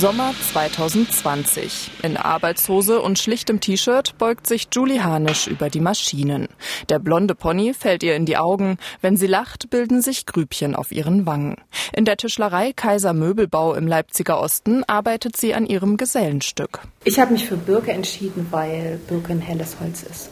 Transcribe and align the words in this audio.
Sommer 0.00 0.32
2020. 0.54 1.90
In 2.02 2.16
Arbeitshose 2.16 3.02
und 3.02 3.18
schlichtem 3.18 3.60
T-Shirt 3.60 4.16
beugt 4.16 4.46
sich 4.46 4.68
Julie 4.72 5.04
Hanisch 5.04 5.46
über 5.46 5.68
die 5.68 5.80
Maschinen. 5.80 6.48
Der 6.88 6.98
blonde 6.98 7.34
Pony 7.34 7.74
fällt 7.74 8.02
ihr 8.02 8.16
in 8.16 8.24
die 8.24 8.38
Augen. 8.38 8.78
Wenn 9.02 9.18
sie 9.18 9.26
lacht, 9.26 9.68
bilden 9.68 10.00
sich 10.00 10.24
Grübchen 10.24 10.74
auf 10.74 10.90
ihren 10.90 11.26
Wangen. 11.26 11.56
In 11.92 12.06
der 12.06 12.16
Tischlerei 12.16 12.72
Kaiser 12.72 13.12
Möbelbau 13.12 13.74
im 13.74 13.86
Leipziger 13.86 14.40
Osten 14.40 14.84
arbeitet 14.84 15.36
sie 15.36 15.52
an 15.52 15.66
ihrem 15.66 15.98
Gesellenstück. 15.98 16.80
Ich 17.04 17.20
habe 17.20 17.34
mich 17.34 17.44
für 17.44 17.58
Birke 17.58 17.92
entschieden, 17.92 18.46
weil 18.50 18.98
Birke 19.06 19.32
ein 19.32 19.42
helles 19.42 19.76
Holz 19.80 20.02
ist. 20.02 20.30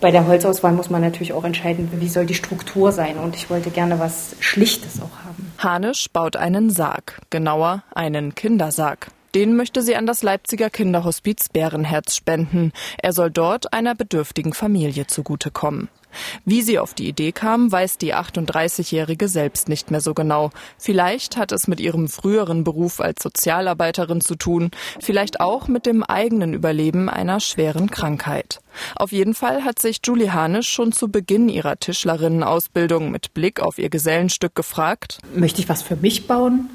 Bei 0.00 0.10
der 0.10 0.26
Holzauswahl 0.26 0.72
muss 0.72 0.90
man 0.90 1.00
natürlich 1.00 1.32
auch 1.32 1.44
entscheiden, 1.44 1.88
wie 1.92 2.08
soll 2.08 2.26
die 2.26 2.34
Struktur 2.34 2.92
sein. 2.92 3.16
Und 3.16 3.34
ich 3.34 3.48
wollte 3.48 3.70
gerne 3.70 3.98
was 3.98 4.36
Schlichtes 4.40 5.00
auch 5.00 5.24
haben. 5.24 5.52
Hanisch 5.58 6.10
baut 6.12 6.36
einen 6.36 6.70
Sarg, 6.70 7.20
genauer 7.30 7.82
einen 7.94 8.34
Kindersarg. 8.34 9.08
Den 9.36 9.54
möchte 9.54 9.82
sie 9.82 9.96
an 9.96 10.06
das 10.06 10.22
Leipziger 10.22 10.70
Kinderhospiz 10.70 11.50
Bärenherz 11.50 12.16
spenden. 12.16 12.72
Er 12.96 13.12
soll 13.12 13.30
dort 13.30 13.74
einer 13.74 13.94
bedürftigen 13.94 14.54
Familie 14.54 15.08
zugutekommen. 15.08 15.90
Wie 16.46 16.62
sie 16.62 16.78
auf 16.78 16.94
die 16.94 17.06
Idee 17.06 17.32
kam, 17.32 17.70
weiß 17.70 17.98
die 17.98 18.14
38-Jährige 18.14 19.28
selbst 19.28 19.68
nicht 19.68 19.90
mehr 19.90 20.00
so 20.00 20.14
genau. 20.14 20.52
Vielleicht 20.78 21.36
hat 21.36 21.52
es 21.52 21.68
mit 21.68 21.80
ihrem 21.80 22.08
früheren 22.08 22.64
Beruf 22.64 22.98
als 22.98 23.22
Sozialarbeiterin 23.22 24.22
zu 24.22 24.36
tun, 24.36 24.70
vielleicht 25.00 25.38
auch 25.38 25.68
mit 25.68 25.84
dem 25.84 26.02
eigenen 26.02 26.54
Überleben 26.54 27.10
einer 27.10 27.38
schweren 27.38 27.90
Krankheit. 27.90 28.62
Auf 28.94 29.12
jeden 29.12 29.34
Fall 29.34 29.64
hat 29.64 29.78
sich 29.82 30.00
Julie 30.02 30.32
Hanisch 30.32 30.70
schon 30.70 30.92
zu 30.92 31.08
Beginn 31.08 31.50
ihrer 31.50 31.78
Tischlerinnenausbildung 31.78 33.10
mit 33.10 33.34
Blick 33.34 33.60
auf 33.60 33.78
ihr 33.78 33.90
Gesellenstück 33.90 34.54
gefragt, 34.54 35.18
möchte 35.34 35.60
ich 35.60 35.68
was 35.68 35.82
für 35.82 35.96
mich 35.96 36.26
bauen? 36.26 36.70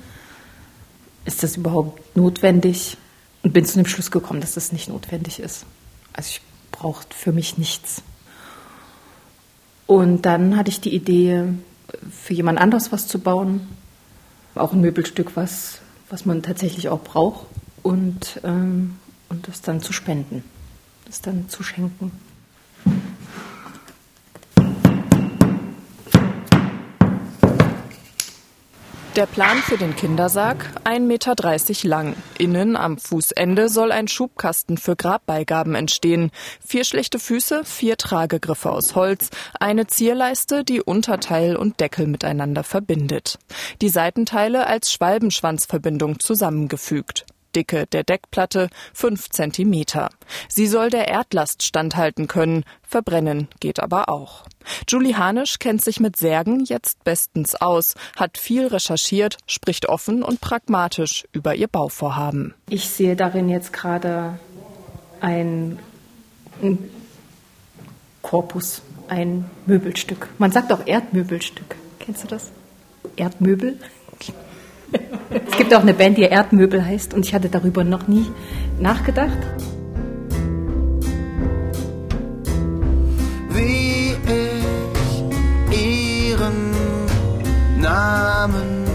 Ist 1.25 1.43
das 1.43 1.57
überhaupt 1.57 2.15
notwendig? 2.15 2.97
Und 3.43 3.53
bin 3.53 3.65
zu 3.65 3.77
dem 3.77 3.87
Schluss 3.87 4.11
gekommen, 4.11 4.41
dass 4.41 4.53
das 4.53 4.71
nicht 4.71 4.87
notwendig 4.87 5.39
ist. 5.39 5.65
Also 6.13 6.29
ich 6.29 6.41
brauche 6.71 7.05
für 7.09 7.31
mich 7.31 7.57
nichts. 7.57 8.03
Und 9.87 10.25
dann 10.25 10.57
hatte 10.57 10.69
ich 10.69 10.79
die 10.79 10.93
Idee, 10.93 11.45
für 12.09 12.33
jemand 12.33 12.59
anderes 12.59 12.91
was 12.91 13.07
zu 13.07 13.19
bauen. 13.19 13.67
Auch 14.55 14.73
ein 14.73 14.81
Möbelstück, 14.81 15.35
was, 15.35 15.79
was 16.09 16.25
man 16.25 16.43
tatsächlich 16.43 16.89
auch 16.89 17.01
braucht. 17.01 17.47
Und, 17.83 18.39
ähm, 18.43 18.97
und 19.29 19.47
das 19.47 19.61
dann 19.61 19.81
zu 19.81 19.91
spenden, 19.91 20.43
das 21.05 21.21
dann 21.21 21.49
zu 21.49 21.63
schenken. 21.63 22.11
Der 29.17 29.25
Plan 29.25 29.57
für 29.57 29.77
den 29.77 29.93
Kindersarg 29.93 30.65
1,30 30.85 30.99
Meter 31.01 31.35
lang. 31.89 32.15
Innen 32.37 32.77
am 32.77 32.97
Fußende 32.97 33.67
soll 33.67 33.91
ein 33.91 34.07
Schubkasten 34.07 34.77
für 34.77 34.95
Grabbeigaben 34.95 35.75
entstehen. 35.75 36.31
Vier 36.65 36.85
schlichte 36.85 37.19
Füße, 37.19 37.65
vier 37.65 37.97
Tragegriffe 37.97 38.71
aus 38.71 38.95
Holz, 38.95 39.29
eine 39.59 39.85
Zierleiste, 39.85 40.63
die 40.63 40.81
Unterteil 40.81 41.57
und 41.57 41.81
Deckel 41.81 42.07
miteinander 42.07 42.63
verbindet. 42.63 43.37
Die 43.81 43.89
Seitenteile 43.89 44.65
als 44.65 44.93
Schwalbenschwanzverbindung 44.93 46.21
zusammengefügt. 46.21 47.25
Dicke 47.55 47.87
der 47.87 48.03
Deckplatte 48.03 48.69
5 48.93 49.29
cm. 49.29 49.83
Sie 50.47 50.67
soll 50.67 50.89
der 50.89 51.07
Erdlast 51.07 51.63
standhalten 51.63 52.27
können, 52.27 52.63
verbrennen 52.83 53.47
geht 53.59 53.79
aber 53.79 54.09
auch. 54.09 54.43
Julie 54.87 55.17
Hanisch 55.17 55.59
kennt 55.59 55.83
sich 55.83 55.99
mit 55.99 56.17
Särgen 56.17 56.65
jetzt 56.65 57.03
bestens 57.03 57.55
aus, 57.55 57.95
hat 58.15 58.37
viel 58.37 58.67
recherchiert, 58.67 59.37
spricht 59.47 59.89
offen 59.89 60.23
und 60.23 60.41
pragmatisch 60.41 61.25
über 61.31 61.55
ihr 61.55 61.67
Bauvorhaben. 61.67 62.53
Ich 62.69 62.89
sehe 62.89 63.15
darin 63.15 63.49
jetzt 63.49 63.73
gerade 63.73 64.39
ein, 65.19 65.79
ein 66.61 66.77
Korpus, 68.21 68.81
ein 69.07 69.49
Möbelstück. 69.65 70.29
Man 70.37 70.51
sagt 70.51 70.71
auch 70.71 70.85
Erdmöbelstück. 70.85 71.75
Kennst 71.99 72.23
du 72.23 72.27
das? 72.27 72.51
Erdmöbel? 73.15 73.79
Es 75.47 75.57
gibt 75.57 75.73
auch 75.73 75.81
eine 75.81 75.93
Band, 75.93 76.17
die 76.17 76.23
Erdmöbel 76.23 76.85
heißt 76.85 77.13
und 77.13 77.25
ich 77.25 77.33
hatte 77.33 77.49
darüber 77.49 77.83
noch 77.83 78.07
nie 78.07 78.25
nachgedacht. 78.79 79.37
Wie 83.49 84.15
ich 85.71 86.29
ihren 86.31 86.71
Namen 87.79 88.85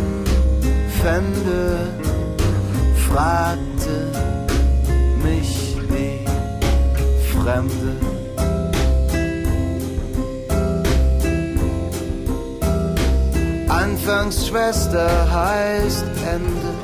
fände, 1.03 1.79
fragte 3.09 4.13
mich 5.23 5.77
die 5.91 6.25
Fremde. 7.33 8.06
Anfangsschwester 13.87 15.33
heißt 15.33 16.05
Ende. 16.27 16.75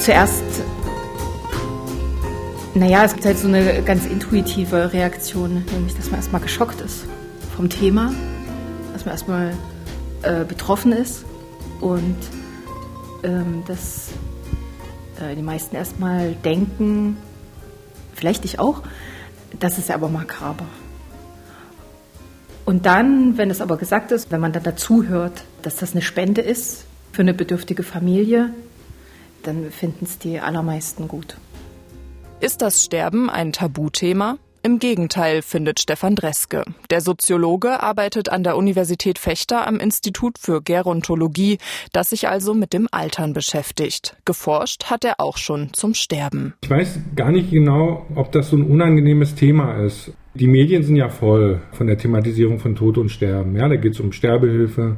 Zuerst, 0.00 0.42
naja, 2.74 3.04
es 3.04 3.12
gibt 3.12 3.24
halt 3.24 3.38
so 3.38 3.46
eine 3.46 3.80
ganz 3.82 4.04
intuitive 4.06 4.92
Reaktion, 4.92 5.64
nämlich, 5.72 5.94
dass 5.94 6.06
man 6.06 6.16
erstmal 6.16 6.40
geschockt 6.40 6.80
ist 6.80 7.04
vom 7.54 7.68
Thema, 7.68 8.12
dass 8.92 9.04
man 9.04 9.12
erstmal 9.12 9.52
äh, 10.22 10.44
betroffen 10.46 10.90
ist 10.90 11.24
und 11.80 12.16
ähm, 13.22 13.62
dass 13.68 14.08
äh, 15.20 15.36
die 15.36 15.42
meisten 15.42 15.76
erstmal 15.76 16.32
denken, 16.44 17.18
vielleicht 18.14 18.44
ich 18.44 18.58
auch, 18.58 18.82
das 19.60 19.78
ist 19.78 19.90
ja 19.90 19.94
aber 19.94 20.08
makaber. 20.08 20.66
Und 22.72 22.86
dann, 22.86 23.36
wenn 23.36 23.50
es 23.50 23.60
aber 23.60 23.76
gesagt 23.76 24.12
ist, 24.12 24.32
wenn 24.32 24.40
man 24.40 24.54
dann 24.54 24.62
dazu 24.62 25.04
hört, 25.04 25.44
dass 25.60 25.76
das 25.76 25.92
eine 25.92 26.00
Spende 26.00 26.40
ist 26.40 26.86
für 27.12 27.20
eine 27.20 27.34
bedürftige 27.34 27.82
Familie, 27.82 28.48
dann 29.42 29.70
finden 29.70 30.06
es 30.06 30.18
die 30.18 30.40
allermeisten 30.40 31.06
gut. 31.06 31.36
Ist 32.40 32.62
das 32.62 32.82
Sterben 32.82 33.28
ein 33.28 33.52
Tabuthema? 33.52 34.38
Im 34.62 34.78
Gegenteil, 34.78 35.42
findet 35.42 35.80
Stefan 35.80 36.16
Dreske. 36.16 36.64
Der 36.88 37.02
Soziologe 37.02 37.82
arbeitet 37.82 38.30
an 38.30 38.42
der 38.42 38.56
Universität 38.56 39.18
Fechter 39.18 39.66
am 39.66 39.78
Institut 39.78 40.38
für 40.38 40.62
Gerontologie, 40.62 41.58
das 41.92 42.08
sich 42.08 42.28
also 42.28 42.54
mit 42.54 42.72
dem 42.72 42.88
Altern 42.90 43.34
beschäftigt. 43.34 44.16
Geforscht 44.24 44.84
hat 44.84 45.04
er 45.04 45.20
auch 45.20 45.36
schon 45.36 45.74
zum 45.74 45.92
Sterben. 45.92 46.54
Ich 46.62 46.70
weiß 46.70 47.00
gar 47.16 47.32
nicht 47.32 47.50
genau, 47.50 48.06
ob 48.14 48.32
das 48.32 48.48
so 48.48 48.56
ein 48.56 48.62
unangenehmes 48.62 49.34
Thema 49.34 49.74
ist. 49.84 50.12
Die 50.34 50.46
Medien 50.46 50.82
sind 50.82 50.96
ja 50.96 51.10
voll 51.10 51.60
von 51.72 51.86
der 51.86 51.98
Thematisierung 51.98 52.58
von 52.58 52.74
Tod 52.74 52.96
und 52.96 53.10
Sterben. 53.10 53.54
Ja, 53.54 53.68
da 53.68 53.76
geht 53.76 53.92
es 53.92 54.00
um 54.00 54.12
Sterbehilfe, 54.12 54.96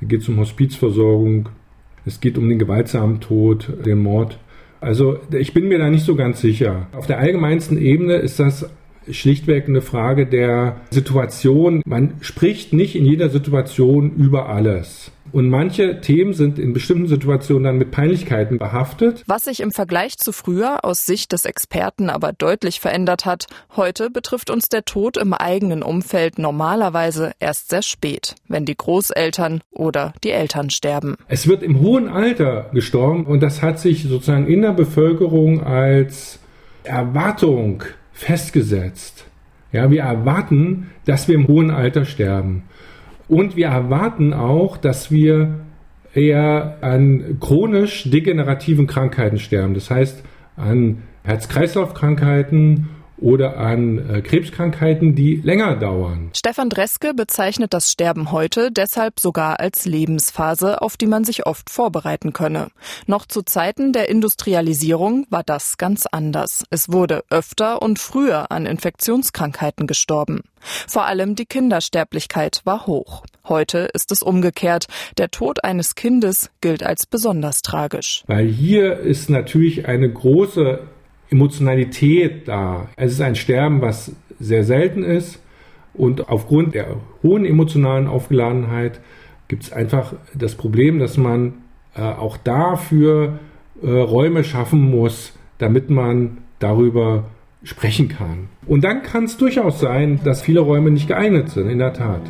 da 0.00 0.06
geht 0.06 0.20
es 0.20 0.28
um 0.28 0.38
Hospizversorgung, 0.38 1.48
es 2.04 2.20
geht 2.20 2.36
um 2.36 2.48
den 2.48 2.58
gewaltsamen 2.58 3.20
Tod, 3.20 3.72
den 3.86 4.00
Mord. 4.00 4.38
Also 4.82 5.18
ich 5.32 5.54
bin 5.54 5.68
mir 5.68 5.78
da 5.78 5.88
nicht 5.88 6.04
so 6.04 6.16
ganz 6.16 6.42
sicher. 6.42 6.88
Auf 6.92 7.06
der 7.06 7.18
allgemeinsten 7.18 7.78
Ebene 7.78 8.16
ist 8.16 8.38
das 8.38 8.68
schlichtweg 9.10 9.68
eine 9.68 9.80
Frage 9.80 10.26
der 10.26 10.76
Situation. 10.90 11.82
Man 11.86 12.14
spricht 12.20 12.74
nicht 12.74 12.94
in 12.94 13.06
jeder 13.06 13.30
Situation 13.30 14.12
über 14.16 14.50
alles. 14.50 15.12
Und 15.34 15.48
manche 15.48 16.00
Themen 16.00 16.32
sind 16.32 16.60
in 16.60 16.72
bestimmten 16.72 17.08
Situationen 17.08 17.64
dann 17.64 17.76
mit 17.76 17.90
Peinlichkeiten 17.90 18.56
behaftet. 18.56 19.24
Was 19.26 19.42
sich 19.42 19.58
im 19.58 19.72
Vergleich 19.72 20.16
zu 20.16 20.30
früher 20.30 20.84
aus 20.84 21.06
Sicht 21.06 21.32
des 21.32 21.44
Experten 21.44 22.08
aber 22.08 22.32
deutlich 22.32 22.78
verändert 22.78 23.24
hat, 23.24 23.48
heute 23.74 24.10
betrifft 24.10 24.48
uns 24.48 24.68
der 24.68 24.84
Tod 24.84 25.16
im 25.16 25.34
eigenen 25.34 25.82
Umfeld 25.82 26.38
normalerweise 26.38 27.32
erst 27.40 27.70
sehr 27.70 27.82
spät, 27.82 28.36
wenn 28.46 28.64
die 28.64 28.76
Großeltern 28.76 29.62
oder 29.72 30.12
die 30.22 30.30
Eltern 30.30 30.70
sterben. 30.70 31.16
Es 31.26 31.48
wird 31.48 31.64
im 31.64 31.80
hohen 31.80 32.08
Alter 32.08 32.70
gestorben 32.72 33.26
und 33.26 33.40
das 33.40 33.60
hat 33.60 33.80
sich 33.80 34.04
sozusagen 34.04 34.46
in 34.46 34.62
der 34.62 34.72
Bevölkerung 34.72 35.64
als 35.64 36.38
Erwartung 36.84 37.82
festgesetzt. 38.12 39.24
Ja, 39.72 39.90
wir 39.90 40.02
erwarten, 40.02 40.90
dass 41.06 41.26
wir 41.26 41.34
im 41.34 41.48
hohen 41.48 41.72
Alter 41.72 42.04
sterben. 42.04 42.62
Und 43.28 43.56
wir 43.56 43.66
erwarten 43.68 44.32
auch, 44.32 44.76
dass 44.76 45.10
wir 45.10 45.60
eher 46.14 46.78
an 46.80 47.38
chronisch 47.40 48.08
degenerativen 48.10 48.86
Krankheiten 48.86 49.38
sterben. 49.38 49.74
Das 49.74 49.90
heißt, 49.90 50.22
an 50.56 51.02
Herz-Kreislauf-Krankheiten 51.24 52.90
oder 53.18 53.56
an 53.56 54.10
äh, 54.10 54.22
Krebskrankheiten, 54.22 55.14
die 55.14 55.36
länger 55.36 55.76
dauern. 55.76 56.30
Stefan 56.34 56.70
Dreske 56.70 57.14
bezeichnet 57.14 57.72
das 57.72 57.90
Sterben 57.90 58.32
heute 58.32 58.70
deshalb 58.72 59.20
sogar 59.20 59.60
als 59.60 59.86
Lebensphase, 59.86 60.82
auf 60.82 60.96
die 60.96 61.06
man 61.06 61.24
sich 61.24 61.46
oft 61.46 61.70
vorbereiten 61.70 62.32
könne. 62.32 62.68
Noch 63.06 63.26
zu 63.26 63.42
Zeiten 63.42 63.92
der 63.92 64.08
Industrialisierung 64.08 65.26
war 65.30 65.42
das 65.42 65.78
ganz 65.78 66.06
anders. 66.06 66.64
Es 66.70 66.90
wurde 66.90 67.24
öfter 67.30 67.82
und 67.82 67.98
früher 67.98 68.50
an 68.50 68.66
Infektionskrankheiten 68.66 69.86
gestorben. 69.86 70.42
Vor 70.60 71.06
allem 71.06 71.34
die 71.34 71.46
Kindersterblichkeit 71.46 72.62
war 72.64 72.86
hoch. 72.86 73.24
Heute 73.46 73.90
ist 73.92 74.10
es 74.12 74.22
umgekehrt. 74.22 74.86
Der 75.18 75.30
Tod 75.30 75.62
eines 75.62 75.94
Kindes 75.94 76.50
gilt 76.62 76.82
als 76.82 77.06
besonders 77.06 77.60
tragisch. 77.60 78.24
Weil 78.26 78.48
hier 78.48 78.98
ist 78.98 79.28
natürlich 79.28 79.86
eine 79.86 80.10
große 80.10 80.80
Emotionalität 81.34 82.46
da. 82.46 82.88
Es 82.96 83.12
ist 83.12 83.20
ein 83.20 83.34
Sterben, 83.34 83.80
was 83.82 84.14
sehr 84.38 84.62
selten 84.62 85.02
ist 85.02 85.40
und 85.92 86.28
aufgrund 86.28 86.74
der 86.74 86.96
hohen 87.22 87.44
emotionalen 87.44 88.06
Aufgeladenheit 88.06 89.00
gibt 89.48 89.64
es 89.64 89.72
einfach 89.72 90.14
das 90.34 90.54
Problem, 90.54 91.00
dass 91.00 91.16
man 91.16 91.54
äh, 91.96 92.02
auch 92.02 92.36
dafür 92.36 93.38
äh, 93.82 93.88
Räume 93.90 94.44
schaffen 94.44 94.80
muss, 94.80 95.32
damit 95.58 95.90
man 95.90 96.38
darüber 96.60 97.24
sprechen 97.64 98.08
kann. 98.08 98.48
Und 98.66 98.84
dann 98.84 99.02
kann 99.02 99.24
es 99.24 99.36
durchaus 99.36 99.80
sein, 99.80 100.20
dass 100.24 100.42
viele 100.42 100.60
Räume 100.60 100.90
nicht 100.90 101.08
geeignet 101.08 101.50
sind, 101.50 101.68
in 101.68 101.78
der 101.78 101.94
Tat. 101.94 102.22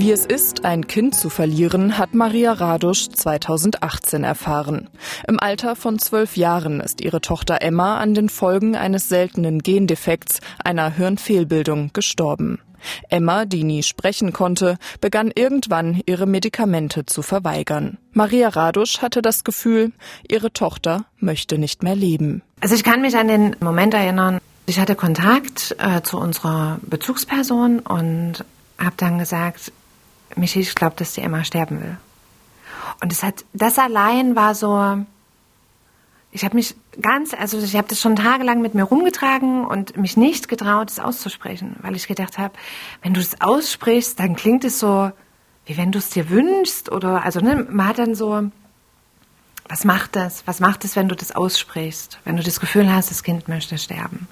Wie 0.00 0.12
es 0.12 0.24
ist, 0.24 0.64
ein 0.64 0.86
Kind 0.86 1.14
zu 1.14 1.28
verlieren, 1.28 1.98
hat 1.98 2.14
Maria 2.14 2.54
Radusch 2.54 3.10
2018 3.10 4.24
erfahren. 4.24 4.88
Im 5.28 5.38
Alter 5.38 5.76
von 5.76 5.98
zwölf 5.98 6.38
Jahren 6.38 6.80
ist 6.80 7.02
ihre 7.02 7.20
Tochter 7.20 7.60
Emma 7.60 7.98
an 7.98 8.14
den 8.14 8.30
Folgen 8.30 8.76
eines 8.76 9.10
seltenen 9.10 9.58
Gendefekts, 9.58 10.40
einer 10.64 10.90
Hirnfehlbildung, 10.90 11.90
gestorben. 11.92 12.60
Emma, 13.10 13.44
die 13.44 13.62
nie 13.62 13.82
sprechen 13.82 14.32
konnte, 14.32 14.78
begann 15.02 15.30
irgendwann 15.34 16.00
ihre 16.06 16.24
Medikamente 16.24 17.04
zu 17.04 17.20
verweigern. 17.20 17.98
Maria 18.14 18.48
Radusch 18.48 19.02
hatte 19.02 19.20
das 19.20 19.44
Gefühl, 19.44 19.92
ihre 20.26 20.50
Tochter 20.50 21.04
möchte 21.18 21.58
nicht 21.58 21.82
mehr 21.82 21.94
leben. 21.94 22.40
Also 22.62 22.74
ich 22.74 22.84
kann 22.84 23.02
mich 23.02 23.18
an 23.18 23.28
den 23.28 23.54
Moment 23.60 23.92
erinnern, 23.92 24.40
ich 24.64 24.80
hatte 24.80 24.94
Kontakt 24.94 25.76
äh, 25.78 26.00
zu 26.00 26.16
unserer 26.16 26.80
Bezugsperson 26.88 27.80
und 27.80 28.46
habe 28.78 28.94
dann 28.96 29.18
gesagt, 29.18 29.72
Michi, 30.36 30.60
ich 30.60 30.74
glaube, 30.74 30.96
dass 30.96 31.14
die 31.14 31.20
Emma 31.20 31.44
sterben 31.44 31.80
will. 31.80 31.96
Und 33.02 33.12
es 33.12 33.22
hat, 33.22 33.44
das 33.52 33.78
allein 33.78 34.36
war 34.36 34.54
so, 34.54 35.04
ich 36.32 36.44
habe 36.44 36.56
mich 36.56 36.76
ganz, 37.00 37.34
also 37.34 37.58
ich 37.58 37.76
habe 37.76 37.88
das 37.88 38.00
schon 38.00 38.16
tagelang 38.16 38.60
mit 38.60 38.74
mir 38.74 38.84
rumgetragen 38.84 39.64
und 39.64 39.96
mich 39.96 40.16
nicht 40.16 40.48
getraut, 40.48 40.90
es 40.90 41.00
auszusprechen, 41.00 41.76
weil 41.82 41.96
ich 41.96 42.06
gedacht 42.06 42.38
habe, 42.38 42.54
wenn 43.02 43.14
du 43.14 43.20
es 43.20 43.40
aussprichst, 43.40 44.18
dann 44.20 44.36
klingt 44.36 44.64
es 44.64 44.78
so, 44.78 45.10
wie 45.66 45.76
wenn 45.76 45.92
du 45.92 45.98
es 45.98 46.10
dir 46.10 46.30
wünschst 46.30 46.90
oder, 46.90 47.24
also 47.24 47.40
ne, 47.40 47.66
man 47.70 47.88
hat 47.88 47.98
dann 47.98 48.14
so, 48.14 48.50
was 49.68 49.84
macht 49.84 50.16
das? 50.16 50.42
Was 50.46 50.58
macht 50.58 50.84
es, 50.84 50.96
wenn 50.96 51.08
du 51.08 51.14
das 51.14 51.30
aussprichst? 51.30 52.18
Wenn 52.24 52.36
du 52.36 52.42
das 52.42 52.58
Gefühl 52.58 52.92
hast, 52.92 53.10
das 53.10 53.22
Kind 53.22 53.46
möchte 53.46 53.78
sterben? 53.78 54.26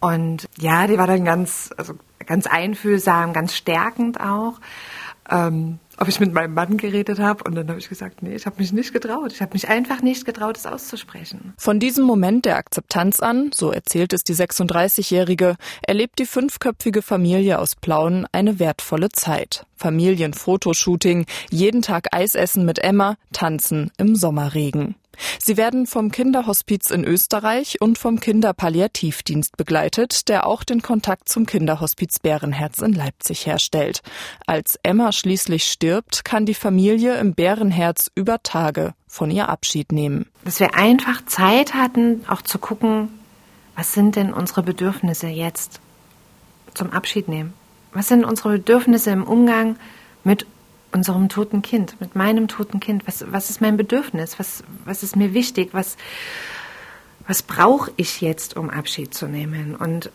Und 0.00 0.48
ja, 0.58 0.88
die 0.88 0.98
war 0.98 1.06
dann 1.06 1.24
ganz, 1.24 1.70
also 1.76 1.94
ganz 2.26 2.48
einfühlsam, 2.48 3.32
ganz 3.32 3.54
stärkend 3.54 4.20
auch. 4.20 4.54
Ähm, 5.30 5.78
ob 5.98 6.08
ich 6.08 6.20
mit 6.20 6.32
meinem 6.32 6.54
Mann 6.54 6.78
geredet 6.78 7.18
habe 7.18 7.44
und 7.44 7.54
dann 7.54 7.68
habe 7.68 7.78
ich 7.78 7.88
gesagt, 7.88 8.22
nee, 8.22 8.34
ich 8.34 8.46
habe 8.46 8.56
mich 8.58 8.72
nicht 8.72 8.92
getraut. 8.92 9.32
Ich 9.32 9.40
habe 9.40 9.52
mich 9.52 9.68
einfach 9.68 10.02
nicht 10.02 10.24
getraut, 10.24 10.56
es 10.56 10.66
auszusprechen. 10.66 11.52
Von 11.58 11.78
diesem 11.78 12.04
Moment 12.04 12.44
der 12.44 12.56
Akzeptanz 12.56 13.20
an, 13.20 13.50
so 13.54 13.70
erzählt 13.70 14.12
es 14.12 14.24
die 14.24 14.34
36-Jährige, 14.34 15.56
erlebt 15.82 16.18
die 16.18 16.26
fünfköpfige 16.26 17.02
Familie 17.02 17.58
aus 17.58 17.76
Plauen 17.76 18.26
eine 18.32 18.58
wertvolle 18.58 19.10
Zeit. 19.10 19.66
Familienfotoshooting, 19.76 21.26
jeden 21.50 21.82
Tag 21.82 22.08
Eisessen 22.14 22.64
mit 22.64 22.78
Emma, 22.78 23.16
tanzen 23.32 23.90
im 23.98 24.16
Sommerregen. 24.16 24.96
Sie 25.40 25.56
werden 25.56 25.86
vom 25.86 26.10
Kinderhospiz 26.10 26.90
in 26.90 27.04
Österreich 27.04 27.80
und 27.80 27.98
vom 27.98 28.20
Kinderpalliativdienst 28.20 29.56
begleitet, 29.56 30.28
der 30.28 30.46
auch 30.46 30.64
den 30.64 30.82
Kontakt 30.82 31.28
zum 31.28 31.46
Kinderhospiz 31.46 32.18
Bärenherz 32.18 32.78
in 32.78 32.92
Leipzig 32.92 33.46
herstellt. 33.46 34.02
Als 34.46 34.78
Emma 34.82 35.12
schließlich 35.12 35.64
stirbt, 35.64 36.24
kann 36.24 36.46
die 36.46 36.54
Familie 36.54 37.16
im 37.16 37.34
Bärenherz 37.34 38.10
über 38.14 38.42
Tage 38.42 38.94
von 39.06 39.30
ihr 39.30 39.48
Abschied 39.48 39.92
nehmen. 39.92 40.26
Dass 40.44 40.60
wir 40.60 40.74
einfach 40.74 41.24
Zeit 41.26 41.74
hatten, 41.74 42.24
auch 42.28 42.42
zu 42.42 42.58
gucken, 42.58 43.08
was 43.76 43.92
sind 43.92 44.16
denn 44.16 44.32
unsere 44.32 44.62
Bedürfnisse 44.62 45.28
jetzt 45.28 45.80
zum 46.74 46.90
Abschied 46.90 47.28
nehmen? 47.28 47.54
Was 47.92 48.08
sind 48.08 48.24
unsere 48.24 48.52
Bedürfnisse 48.52 49.10
im 49.10 49.24
Umgang 49.24 49.76
mit 50.24 50.46
unserem 50.92 51.28
toten 51.28 51.62
Kind, 51.62 52.00
mit 52.00 52.14
meinem 52.14 52.48
toten 52.48 52.80
Kind. 52.80 53.06
Was, 53.06 53.24
was 53.30 53.50
ist 53.50 53.60
mein 53.60 53.76
Bedürfnis? 53.76 54.38
Was, 54.38 54.62
was 54.84 55.02
ist 55.02 55.16
mir 55.16 55.34
wichtig? 55.34 55.70
Was, 55.72 55.96
was 57.26 57.42
brauche 57.42 57.92
ich 57.96 58.20
jetzt, 58.20 58.56
um 58.56 58.70
Abschied 58.70 59.14
zu 59.14 59.26
nehmen? 59.26 59.74
Und 59.74 60.10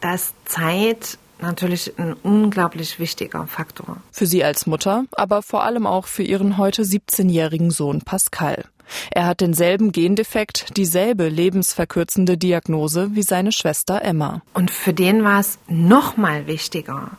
das 0.00 0.32
Zeit 0.44 1.18
natürlich 1.42 1.98
ein 1.98 2.14
unglaublich 2.14 2.98
wichtiger 2.98 3.46
Faktor. 3.46 3.98
Für 4.12 4.26
sie 4.26 4.44
als 4.44 4.66
Mutter, 4.66 5.04
aber 5.12 5.42
vor 5.42 5.64
allem 5.64 5.86
auch 5.86 6.06
für 6.06 6.22
ihren 6.22 6.58
heute 6.58 6.82
17-jährigen 6.82 7.70
Sohn 7.70 8.02
Pascal. 8.02 8.64
Er 9.10 9.26
hat 9.26 9.40
denselben 9.40 9.92
Gendefekt, 9.92 10.76
dieselbe 10.76 11.28
lebensverkürzende 11.28 12.36
Diagnose 12.36 13.10
wie 13.12 13.22
seine 13.22 13.52
Schwester 13.52 14.02
Emma. 14.02 14.42
Und 14.52 14.70
für 14.70 14.92
den 14.92 15.22
war 15.22 15.40
es 15.40 15.58
noch 15.68 16.16
mal 16.16 16.46
wichtiger, 16.46 17.12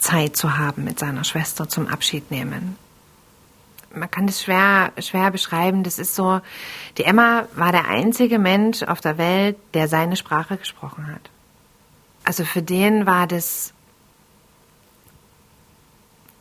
Zeit 0.00 0.36
zu 0.36 0.58
haben 0.58 0.84
mit 0.84 0.98
seiner 0.98 1.24
Schwester 1.24 1.68
zum 1.68 1.86
Abschied 1.86 2.30
nehmen. 2.30 2.76
Man 3.92 4.10
kann 4.10 4.26
das 4.26 4.42
schwer, 4.42 4.92
schwer 4.98 5.30
beschreiben. 5.30 5.82
Das 5.82 5.98
ist 5.98 6.14
so, 6.14 6.40
die 6.96 7.04
Emma 7.04 7.46
war 7.54 7.72
der 7.72 7.88
einzige 7.88 8.38
Mensch 8.38 8.82
auf 8.82 9.00
der 9.00 9.18
Welt, 9.18 9.56
der 9.74 9.88
seine 9.88 10.16
Sprache 10.16 10.56
gesprochen 10.56 11.08
hat. 11.08 11.30
Also 12.24 12.44
für 12.44 12.62
den 12.62 13.06
war 13.06 13.26
das 13.26 13.72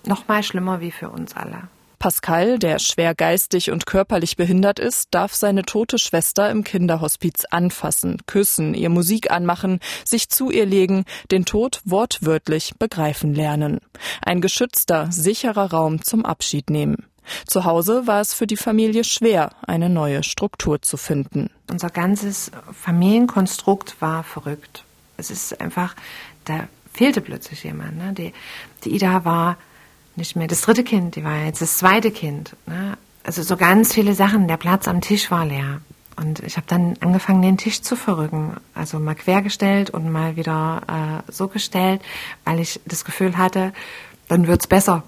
noch 0.06 0.28
mal 0.28 0.44
schlimmer 0.44 0.80
wie 0.80 0.92
für 0.92 1.10
uns 1.10 1.36
alle. 1.36 1.64
Pascal, 2.00 2.60
der 2.60 2.80
schwer 2.80 3.14
geistig 3.14 3.72
und 3.72 3.86
körperlich 3.86 4.38
behindert 4.38 4.80
ist, 4.80 5.10
darf 5.12 5.36
seine 5.36 5.64
tote 5.64 6.00
Schwester 6.00 6.50
im 6.50 6.64
Kinderhospiz 6.64 7.44
anfassen, 7.52 8.22
küssen, 8.26 8.74
ihr 8.74 8.90
Musik 8.90 9.32
anmachen, 9.32 9.82
sich 10.06 10.30
zu 10.30 10.50
ihr 10.50 10.66
legen, 10.66 11.04
den 11.30 11.46
Tod 11.46 11.82
wortwörtlich 11.84 12.76
begreifen 12.80 13.36
lernen. 13.36 13.82
Ein 14.22 14.40
geschützter, 14.40 15.12
sicherer 15.12 15.72
Raum 15.72 16.02
zum 16.02 16.26
Abschied 16.26 16.70
nehmen. 16.70 17.06
Zu 17.46 17.66
Hause 17.66 18.08
war 18.08 18.22
es 18.22 18.34
für 18.34 18.48
die 18.48 18.58
Familie 18.58 19.04
schwer, 19.04 19.52
eine 19.62 19.90
neue 19.90 20.24
Struktur 20.24 20.82
zu 20.82 20.98
finden. 20.98 21.50
Unser 21.70 21.90
ganzes 21.90 22.52
Familienkonstrukt 22.72 24.02
war 24.02 24.24
verrückt. 24.24 24.84
Es 25.18 25.30
ist 25.30 25.60
einfach, 25.60 25.96
da 26.46 26.68
fehlte 26.94 27.22
plötzlich 27.22 27.64
jemand. 27.64 27.98
Ne? 27.98 28.14
Die, 28.14 28.34
die 28.84 28.96
Ida 28.96 29.26
war 29.26 29.58
nicht 30.20 30.36
mehr 30.36 30.48
das 30.48 30.62
dritte 30.62 30.84
Kind, 30.84 31.16
die 31.16 31.24
war 31.24 31.44
jetzt 31.44 31.62
das 31.62 31.78
zweite 31.78 32.12
Kind. 32.12 32.56
Ne? 32.68 32.98
Also 33.24 33.42
so 33.42 33.58
ganz 33.58 33.94
viele 33.94 34.14
Sachen. 34.14 34.48
Der 34.48 34.58
Platz 34.58 34.88
am 34.88 35.02
Tisch 35.02 35.32
war 35.32 35.46
leer. 35.46 35.82
Und 36.16 36.42
ich 36.42 36.58
habe 36.58 36.68
dann 36.68 36.96
angefangen, 37.00 37.42
den 37.42 37.58
Tisch 37.58 37.82
zu 37.82 37.96
verrücken. 37.96 38.58
Also 38.76 39.00
mal 39.00 39.16
quergestellt 39.16 39.90
und 39.90 40.12
mal 40.12 40.36
wieder 40.36 41.24
äh, 41.28 41.32
so 41.32 41.48
gestellt, 41.48 42.02
weil 42.46 42.60
ich 42.60 42.80
das 42.86 43.06
Gefühl 43.06 43.38
hatte, 43.38 43.74
dann 44.28 44.48
wird's 44.48 44.68
besser. 44.68 45.04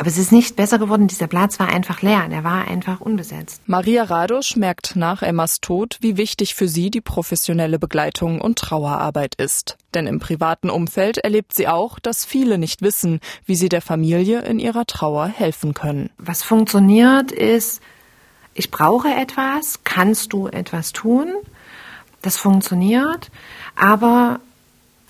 Aber 0.00 0.08
es 0.08 0.16
ist 0.16 0.32
nicht 0.32 0.56
besser 0.56 0.78
geworden. 0.78 1.08
Dieser 1.08 1.26
Platz 1.26 1.60
war 1.60 1.68
einfach 1.68 2.00
leer. 2.00 2.26
Der 2.30 2.42
war 2.42 2.66
einfach 2.66 3.02
unbesetzt. 3.02 3.60
Maria 3.66 4.04
Radosch 4.04 4.56
merkt 4.56 4.96
nach 4.96 5.20
Emmas 5.20 5.60
Tod, 5.60 5.98
wie 6.00 6.16
wichtig 6.16 6.54
für 6.54 6.68
sie 6.68 6.90
die 6.90 7.02
professionelle 7.02 7.78
Begleitung 7.78 8.40
und 8.40 8.58
Trauerarbeit 8.58 9.34
ist. 9.34 9.76
Denn 9.92 10.06
im 10.06 10.18
privaten 10.18 10.70
Umfeld 10.70 11.18
erlebt 11.18 11.54
sie 11.54 11.68
auch, 11.68 11.98
dass 11.98 12.24
viele 12.24 12.56
nicht 12.56 12.80
wissen, 12.80 13.20
wie 13.44 13.56
sie 13.56 13.68
der 13.68 13.82
Familie 13.82 14.40
in 14.40 14.58
ihrer 14.58 14.86
Trauer 14.86 15.26
helfen 15.26 15.74
können. 15.74 16.08
Was 16.16 16.42
funktioniert 16.42 17.30
ist, 17.30 17.82
ich 18.54 18.70
brauche 18.70 19.08
etwas, 19.08 19.80
kannst 19.84 20.32
du 20.32 20.48
etwas 20.48 20.94
tun? 20.94 21.30
Das 22.22 22.38
funktioniert, 22.38 23.30
aber 23.76 24.40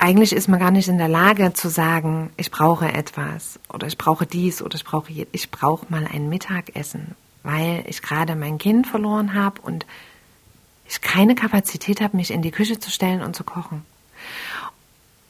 eigentlich 0.01 0.33
ist 0.33 0.49
man 0.49 0.59
gar 0.59 0.71
nicht 0.71 0.89
in 0.89 0.97
der 0.97 1.09
Lage 1.09 1.53
zu 1.53 1.69
sagen, 1.69 2.31
ich 2.39 2.51
brauche 2.51 2.89
etwas 2.89 3.61
oder 3.71 3.87
ich 3.87 3.99
brauche 3.99 4.25
dies 4.25 4.63
oder 4.63 4.75
ich 4.77 4.85
brauche 4.85 5.13
ich 5.13 5.51
brauche 5.51 5.85
mal 5.91 6.07
ein 6.11 6.31
Mittagessen, 6.31 7.15
weil 7.43 7.85
ich 7.87 8.01
gerade 8.01 8.35
mein 8.35 8.57
Kind 8.57 8.87
verloren 8.87 9.35
habe 9.35 9.61
und 9.61 9.85
ich 10.89 11.03
keine 11.03 11.35
Kapazität 11.35 12.01
habe, 12.01 12.17
mich 12.17 12.31
in 12.31 12.41
die 12.41 12.51
Küche 12.51 12.81
zu 12.81 12.91
stellen 12.91 13.21
und 13.21 13.37
zu 13.37 13.45
kochen. 13.45 13.83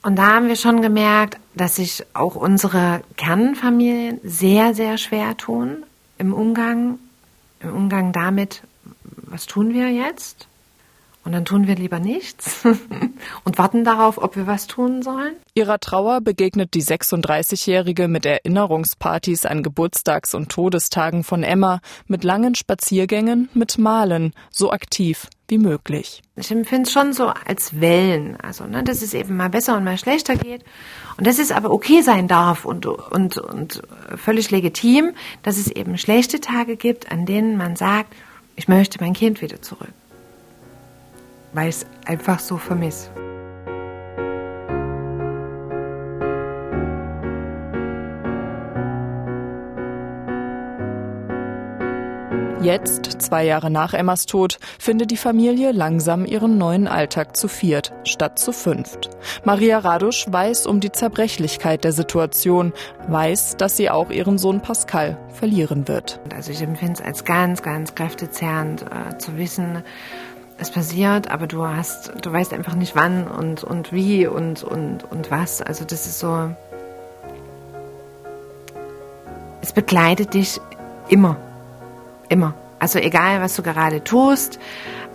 Und 0.02 0.16
da 0.16 0.36
haben 0.36 0.46
wir 0.46 0.56
schon 0.56 0.82
gemerkt, 0.82 1.38
dass 1.54 1.76
sich 1.76 2.04
auch 2.14 2.36
unsere 2.36 3.02
Kernfamilien 3.16 4.20
sehr, 4.22 4.72
sehr 4.74 4.98
schwer 4.98 5.36
tun 5.36 5.84
im 6.16 6.32
Umgang, 6.32 7.00
im 7.58 7.74
Umgang 7.74 8.12
damit, 8.12 8.62
was 9.02 9.46
tun 9.46 9.74
wir 9.74 9.88
jetzt? 9.90 10.46
Und 11.22 11.32
dann 11.32 11.44
tun 11.44 11.66
wir 11.66 11.74
lieber 11.74 11.98
nichts 11.98 12.64
und 13.44 13.58
warten 13.58 13.84
darauf, 13.84 14.16
ob 14.16 14.36
wir 14.36 14.46
was 14.46 14.66
tun 14.66 15.02
sollen. 15.02 15.34
Ihrer 15.54 15.78
Trauer 15.78 16.22
begegnet 16.22 16.72
die 16.72 16.82
36-Jährige 16.82 18.08
mit 18.08 18.24
Erinnerungspartys 18.24 19.44
an 19.44 19.62
Geburtstags- 19.62 20.34
und 20.34 20.48
Todestagen 20.48 21.22
von 21.22 21.42
Emma, 21.42 21.80
mit 22.06 22.24
langen 22.24 22.54
Spaziergängen, 22.54 23.50
mit 23.52 23.76
Malen, 23.76 24.32
so 24.50 24.70
aktiv 24.70 25.28
wie 25.48 25.58
möglich. 25.58 26.22
Ich 26.36 26.50
empfinde 26.50 26.84
es 26.84 26.92
schon 26.92 27.12
so 27.12 27.26
als 27.26 27.80
Wellen, 27.80 28.36
also 28.40 28.64
ne, 28.64 28.82
dass 28.82 29.02
es 29.02 29.12
eben 29.12 29.36
mal 29.36 29.50
besser 29.50 29.76
und 29.76 29.84
mal 29.84 29.98
schlechter 29.98 30.36
geht 30.36 30.64
und 31.18 31.26
dass 31.26 31.38
es 31.38 31.52
aber 31.52 31.70
okay 31.70 32.00
sein 32.00 32.28
darf 32.28 32.64
und, 32.64 32.86
und, 32.86 33.36
und 33.36 33.82
völlig 34.16 34.50
legitim, 34.50 35.12
dass 35.42 35.58
es 35.58 35.68
eben 35.68 35.98
schlechte 35.98 36.40
Tage 36.40 36.76
gibt, 36.76 37.12
an 37.12 37.26
denen 37.26 37.58
man 37.58 37.76
sagt, 37.76 38.14
ich 38.56 38.68
möchte 38.68 38.98
mein 39.00 39.12
Kind 39.12 39.42
wieder 39.42 39.60
zurück 39.60 39.92
weil 41.52 41.68
ich 41.68 41.76
es 41.76 41.86
einfach 42.06 42.38
so 42.38 42.56
vermisse. 42.56 43.10
Jetzt, 52.62 53.22
zwei 53.22 53.46
Jahre 53.46 53.70
nach 53.70 53.94
Emmas 53.94 54.26
Tod, 54.26 54.58
findet 54.78 55.10
die 55.10 55.16
Familie 55.16 55.72
langsam 55.72 56.26
ihren 56.26 56.58
neuen 56.58 56.88
Alltag 56.88 57.34
zu 57.34 57.48
viert 57.48 57.94
statt 58.04 58.38
zu 58.38 58.52
fünft. 58.52 59.08
Maria 59.44 59.78
Radusch 59.78 60.26
weiß 60.28 60.66
um 60.66 60.78
die 60.78 60.92
Zerbrechlichkeit 60.92 61.84
der 61.84 61.92
Situation, 61.92 62.74
weiß, 63.08 63.56
dass 63.56 63.78
sie 63.78 63.88
auch 63.88 64.10
ihren 64.10 64.36
Sohn 64.36 64.60
Pascal 64.60 65.16
verlieren 65.32 65.88
wird. 65.88 66.20
Also 66.34 66.52
ich 66.52 66.60
empfinde 66.60 67.00
es 67.00 67.00
als 67.00 67.24
ganz, 67.24 67.62
ganz 67.62 67.94
kräftezehrend 67.94 68.82
äh, 68.82 69.16
zu 69.16 69.38
wissen, 69.38 69.82
es 70.60 70.70
passiert, 70.70 71.30
aber 71.30 71.46
du 71.46 71.66
hast, 71.66 72.12
du 72.22 72.32
weißt 72.32 72.52
einfach 72.52 72.74
nicht 72.74 72.94
wann 72.94 73.26
und, 73.26 73.64
und 73.64 73.92
wie 73.92 74.26
und, 74.26 74.62
und, 74.62 75.04
und 75.10 75.30
was. 75.30 75.62
Also 75.62 75.84
das 75.84 76.06
ist 76.06 76.20
so, 76.20 76.50
es 79.62 79.72
begleitet 79.72 80.34
dich 80.34 80.60
immer, 81.08 81.36
immer. 82.28 82.54
Also 82.78 82.98
egal, 82.98 83.40
was 83.40 83.56
du 83.56 83.62
gerade 83.62 84.04
tust, 84.04 84.58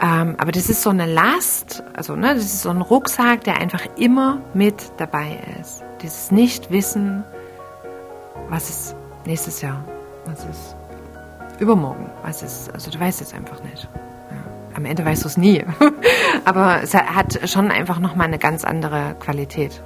ähm, 0.01 0.35
aber 0.37 0.51
das 0.51 0.69
ist 0.69 0.81
so 0.81 0.89
eine 0.89 1.05
Last, 1.05 1.83
also 1.93 2.15
ne, 2.15 2.33
das 2.33 2.43
ist 2.43 2.61
so 2.63 2.69
ein 2.69 2.81
Rucksack, 2.81 3.43
der 3.43 3.57
einfach 3.57 3.83
immer 3.97 4.41
mit 4.53 4.91
dabei 4.97 5.39
ist. 5.61 5.83
Dieses 6.01 6.31
Nicht-Wissen, 6.31 7.23
was 8.49 8.69
ist 8.69 8.95
nächstes 9.25 9.61
Jahr, 9.61 9.83
was 10.25 10.39
ist 10.39 10.75
übermorgen, 11.59 12.09
was 12.23 12.41
ist, 12.41 12.73
also 12.73 12.91
du 12.91 12.99
weißt 12.99 13.21
es 13.21 13.33
einfach 13.33 13.63
nicht 13.63 13.87
am 14.75 14.86
Ende 14.86 15.05
weißt 15.05 15.24
du 15.24 15.27
es 15.27 15.38
nie. 15.38 15.63
Aber 16.46 16.82
es 16.84 16.94
hat 16.94 17.50
schon 17.50 17.72
einfach 17.72 18.00
nochmal 18.00 18.27
eine 18.27 18.38
ganz 18.39 18.63
andere 18.63 19.15
Qualität. 19.20 19.82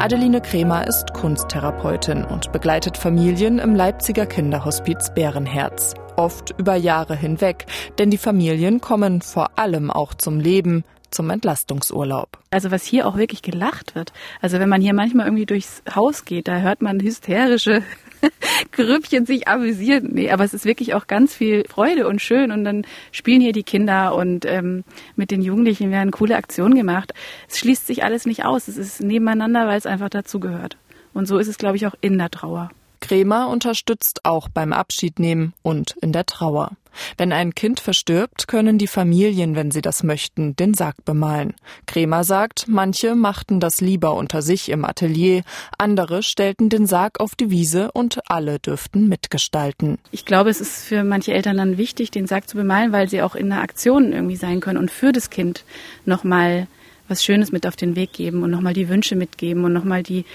Adeline 0.00 0.40
Kremer 0.40 0.86
ist 0.86 1.12
Kunsttherapeutin 1.12 2.24
und 2.24 2.50
begleitet 2.52 2.96
Familien 2.96 3.58
im 3.58 3.74
Leipziger 3.74 4.26
Kinderhospiz 4.26 5.10
Bärenherz 5.10 5.94
oft 6.18 6.54
über 6.58 6.74
Jahre 6.74 7.16
hinweg, 7.16 7.66
denn 7.98 8.10
die 8.10 8.18
Familien 8.18 8.80
kommen 8.80 9.22
vor 9.22 9.58
allem 9.58 9.90
auch 9.90 10.14
zum 10.14 10.40
Leben, 10.40 10.84
zum 11.10 11.30
Entlastungsurlaub. 11.30 12.38
Also 12.50 12.70
was 12.70 12.84
hier 12.84 13.06
auch 13.06 13.16
wirklich 13.16 13.40
gelacht 13.40 13.94
wird. 13.94 14.12
Also 14.40 14.58
wenn 14.58 14.68
man 14.68 14.82
hier 14.82 14.92
manchmal 14.92 15.26
irgendwie 15.26 15.46
durchs 15.46 15.82
Haus 15.94 16.24
geht, 16.24 16.48
da 16.48 16.58
hört 16.58 16.82
man 16.82 17.00
hysterische 17.00 17.82
Grüppchen 18.72 19.26
sich 19.26 19.48
amüsieren. 19.48 20.10
Nee, 20.12 20.30
aber 20.30 20.44
es 20.44 20.52
ist 20.52 20.64
wirklich 20.64 20.92
auch 20.92 21.06
ganz 21.06 21.34
viel 21.34 21.64
Freude 21.68 22.08
und 22.08 22.20
schön 22.20 22.50
und 22.50 22.64
dann 22.64 22.84
spielen 23.12 23.40
hier 23.40 23.52
die 23.52 23.62
Kinder 23.62 24.14
und 24.14 24.44
ähm, 24.44 24.84
mit 25.14 25.30
den 25.30 25.40
Jugendlichen 25.40 25.90
werden 25.92 26.10
coole 26.10 26.36
Aktionen 26.36 26.74
gemacht. 26.74 27.14
Es 27.48 27.58
schließt 27.58 27.86
sich 27.86 28.02
alles 28.02 28.26
nicht 28.26 28.44
aus. 28.44 28.66
Es 28.66 28.76
ist 28.76 29.00
nebeneinander, 29.00 29.68
weil 29.68 29.78
es 29.78 29.86
einfach 29.86 30.10
dazugehört. 30.10 30.76
Und 31.14 31.26
so 31.26 31.38
ist 31.38 31.48
es, 31.48 31.58
glaube 31.58 31.76
ich, 31.76 31.86
auch 31.86 31.94
in 32.00 32.18
der 32.18 32.30
Trauer. 32.30 32.70
Kremer 33.08 33.48
unterstützt 33.48 34.26
auch 34.26 34.50
beim 34.50 34.74
Abschiednehmen 34.74 35.54
und 35.62 35.96
in 36.02 36.12
der 36.12 36.26
Trauer. 36.26 36.72
Wenn 37.16 37.32
ein 37.32 37.54
Kind 37.54 37.80
verstirbt, 37.80 38.48
können 38.48 38.76
die 38.76 38.86
Familien, 38.86 39.56
wenn 39.56 39.70
sie 39.70 39.80
das 39.80 40.02
möchten, 40.02 40.56
den 40.56 40.74
Sarg 40.74 41.06
bemalen. 41.06 41.54
Kremer 41.86 42.22
sagt, 42.22 42.66
manche 42.68 43.14
machten 43.14 43.60
das 43.60 43.80
lieber 43.80 44.12
unter 44.14 44.42
sich 44.42 44.68
im 44.68 44.84
Atelier, 44.84 45.42
andere 45.78 46.22
stellten 46.22 46.68
den 46.68 46.86
Sarg 46.86 47.18
auf 47.18 47.34
die 47.34 47.50
Wiese 47.50 47.92
und 47.92 48.20
alle 48.28 48.58
dürften 48.58 49.08
mitgestalten. 49.08 49.96
Ich 50.10 50.26
glaube, 50.26 50.50
es 50.50 50.60
ist 50.60 50.84
für 50.84 51.02
manche 51.02 51.32
Eltern 51.32 51.56
dann 51.56 51.78
wichtig, 51.78 52.10
den 52.10 52.26
Sarg 52.26 52.46
zu 52.46 52.58
bemalen, 52.58 52.92
weil 52.92 53.08
sie 53.08 53.22
auch 53.22 53.34
in 53.34 53.50
einer 53.50 53.62
Aktion 53.62 54.12
irgendwie 54.12 54.36
sein 54.36 54.60
können 54.60 54.78
und 54.78 54.90
für 54.90 55.12
das 55.12 55.30
Kind 55.30 55.64
nochmal 56.04 56.66
was 57.08 57.24
Schönes 57.24 57.52
mit 57.52 57.66
auf 57.66 57.76
den 57.76 57.96
Weg 57.96 58.12
geben 58.12 58.42
und 58.42 58.50
nochmal 58.50 58.74
die 58.74 58.90
Wünsche 58.90 59.16
mitgeben 59.16 59.64
und 59.64 59.72
nochmal 59.72 60.02
die 60.02 60.26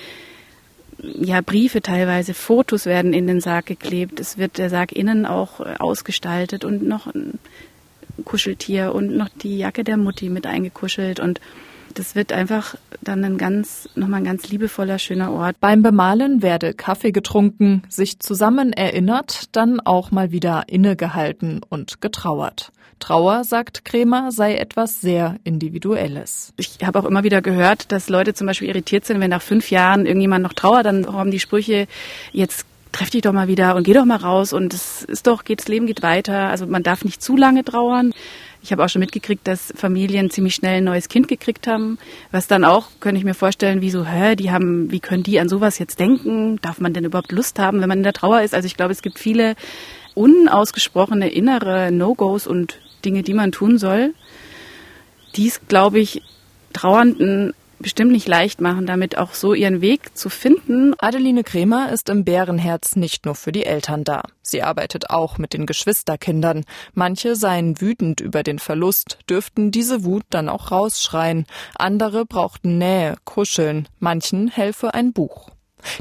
ja, 1.03 1.41
Briefe 1.41 1.81
teilweise, 1.81 2.33
Fotos 2.33 2.85
werden 2.85 3.13
in 3.13 3.27
den 3.27 3.41
Sarg 3.41 3.65
geklebt. 3.65 4.19
Es 4.19 4.37
wird 4.37 4.57
der 4.57 4.69
Sarg 4.69 4.93
innen 4.93 5.25
auch 5.25 5.59
äh, 5.59 5.75
ausgestaltet 5.77 6.63
und 6.63 6.83
noch 6.83 7.07
ein 7.07 7.39
Kuscheltier 8.25 8.93
und 8.93 9.15
noch 9.15 9.29
die 9.29 9.57
Jacke 9.57 9.83
der 9.83 9.97
Mutti 9.97 10.29
mit 10.29 10.45
eingekuschelt 10.45 11.19
und 11.19 11.41
das 11.93 12.15
wird 12.15 12.31
einfach 12.31 12.75
dann 13.01 13.23
ein 13.23 13.37
ganz, 13.37 13.89
nochmal 13.95 14.21
ein 14.21 14.25
ganz 14.25 14.49
liebevoller, 14.49 14.99
schöner 14.99 15.31
Ort. 15.31 15.59
Beim 15.59 15.81
Bemalen 15.81 16.41
werde 16.41 16.73
Kaffee 16.73 17.11
getrunken, 17.11 17.83
sich 17.89 18.19
zusammen 18.19 18.73
erinnert, 18.73 19.55
dann 19.55 19.79
auch 19.79 20.11
mal 20.11 20.31
wieder 20.31 20.63
innegehalten 20.67 21.61
und 21.67 22.01
getrauert. 22.01 22.71
Trauer, 22.99 23.43
sagt 23.43 23.83
Kremer, 23.83 24.31
sei 24.31 24.55
etwas 24.55 25.01
sehr 25.01 25.35
Individuelles. 25.43 26.53
Ich 26.57 26.77
habe 26.85 26.99
auch 26.99 27.05
immer 27.05 27.23
wieder 27.23 27.41
gehört, 27.41 27.91
dass 27.91 28.07
Leute 28.07 28.33
zum 28.33 28.47
Beispiel 28.47 28.69
irritiert 28.69 29.05
sind, 29.05 29.19
wenn 29.19 29.29
nach 29.29 29.41
fünf 29.41 29.71
Jahren 29.71 30.05
irgendjemand 30.05 30.43
noch 30.43 30.53
trauert, 30.53 30.85
dann 30.85 31.05
haben 31.11 31.31
die 31.31 31.39
Sprüche, 31.39 31.87
jetzt 32.31 32.65
treff 32.93 33.09
dich 33.09 33.21
doch 33.21 33.33
mal 33.33 33.47
wieder 33.47 33.75
und 33.75 33.83
geh 33.83 33.93
doch 33.93 34.05
mal 34.05 34.17
raus 34.17 34.53
und 34.53 34.73
es 34.73 35.03
ist 35.03 35.27
doch, 35.27 35.43
geht, 35.43 35.59
das 35.59 35.67
Leben 35.67 35.87
geht 35.87 36.01
weiter. 36.01 36.47
Also 36.49 36.65
man 36.65 36.83
darf 36.83 37.03
nicht 37.03 37.21
zu 37.21 37.35
lange 37.35 37.65
trauern. 37.65 38.13
Ich 38.63 38.71
habe 38.71 38.83
auch 38.83 38.87
schon 38.87 39.01
mitgekriegt, 39.01 39.45
dass 39.45 39.73
Familien 39.75 40.29
ziemlich 40.29 40.55
schnell 40.55 40.77
ein 40.77 40.85
neues 40.85 41.09
Kind 41.09 41.27
gekriegt 41.27 41.67
haben, 41.67 41.99
was 42.31 42.47
dann 42.47 42.63
auch, 42.63 42.87
könnte 43.01 43.19
ich 43.19 43.25
mir 43.25 43.33
vorstellen, 43.33 43.81
wie 43.81 43.89
so, 43.89 44.05
hä, 44.05 44.37
die 44.37 44.51
haben, 44.51 44.89
wie 44.89 45.01
können 45.01 45.21
die 45.21 45.37
an 45.41 45.49
sowas 45.49 45.79
jetzt 45.79 45.99
denken? 45.99 46.61
Darf 46.61 46.79
man 46.79 46.93
denn 46.93 47.03
überhaupt 47.03 47.33
Lust 47.33 47.59
haben, 47.59 47.81
wenn 47.81 47.89
man 47.89 47.97
in 47.97 48.03
der 48.05 48.13
Trauer 48.13 48.41
ist? 48.41 48.55
Also 48.55 48.65
ich 48.65 48.77
glaube, 48.77 48.93
es 48.93 49.01
gibt 49.01 49.19
viele 49.19 49.55
unausgesprochene 50.15 51.29
innere 51.29 51.91
No-Gos 51.91 52.47
und 52.47 52.79
Dinge, 53.03 53.21
die 53.21 53.33
man 53.33 53.51
tun 53.51 53.77
soll, 53.77 54.13
dies, 55.35 55.59
glaube 55.67 55.99
ich, 55.99 56.21
Trauernden 56.71 57.53
bestimmt 57.83 58.11
nicht 58.11 58.27
leicht 58.27 58.61
machen, 58.61 58.87
damit 58.87 59.17
auch 59.17 59.35
so 59.35 59.53
ihren 59.53 59.81
Weg 59.81 60.17
zu 60.17 60.29
finden. 60.29 60.95
Adeline 60.97 61.43
Kremer 61.43 61.91
ist 61.91 62.09
im 62.09 62.25
Bärenherz 62.25 62.95
nicht 62.95 63.25
nur 63.25 63.35
für 63.35 63.51
die 63.51 63.65
Eltern 63.65 64.03
da. 64.03 64.23
Sie 64.41 64.63
arbeitet 64.63 65.11
auch 65.11 65.37
mit 65.37 65.53
den 65.53 65.67
Geschwisterkindern. 65.67 66.65
Manche 66.95 67.35
seien 67.35 67.79
wütend 67.79 68.21
über 68.21 68.41
den 68.41 68.57
Verlust, 68.57 69.19
dürften 69.29 69.69
diese 69.69 70.03
Wut 70.03 70.23
dann 70.31 70.49
auch 70.49 70.71
rausschreien. 70.71 71.45
Andere 71.75 72.25
brauchten 72.25 72.79
Nähe, 72.79 73.15
Kuscheln. 73.25 73.87
Manchen 73.99 74.47
helfe 74.47 74.95
ein 74.95 75.13
Buch. 75.13 75.51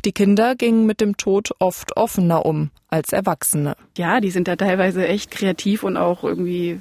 Die 0.05 0.13
Kinder 0.13 0.55
gingen 0.55 0.87
mit 0.87 1.01
dem 1.01 1.17
Tod 1.17 1.51
oft 1.59 1.97
offener 1.97 2.47
um 2.47 2.71
als 2.89 3.13
Erwachsene. 3.13 3.75
Ja, 3.99 4.21
die 4.21 4.31
sind 4.31 4.49
da 4.49 4.57
teilweise 4.57 5.07
echt 5.07 5.31
kreativ 5.31 5.83
und 5.83 5.97
auch 5.97 6.25
irgendwie 6.25 6.81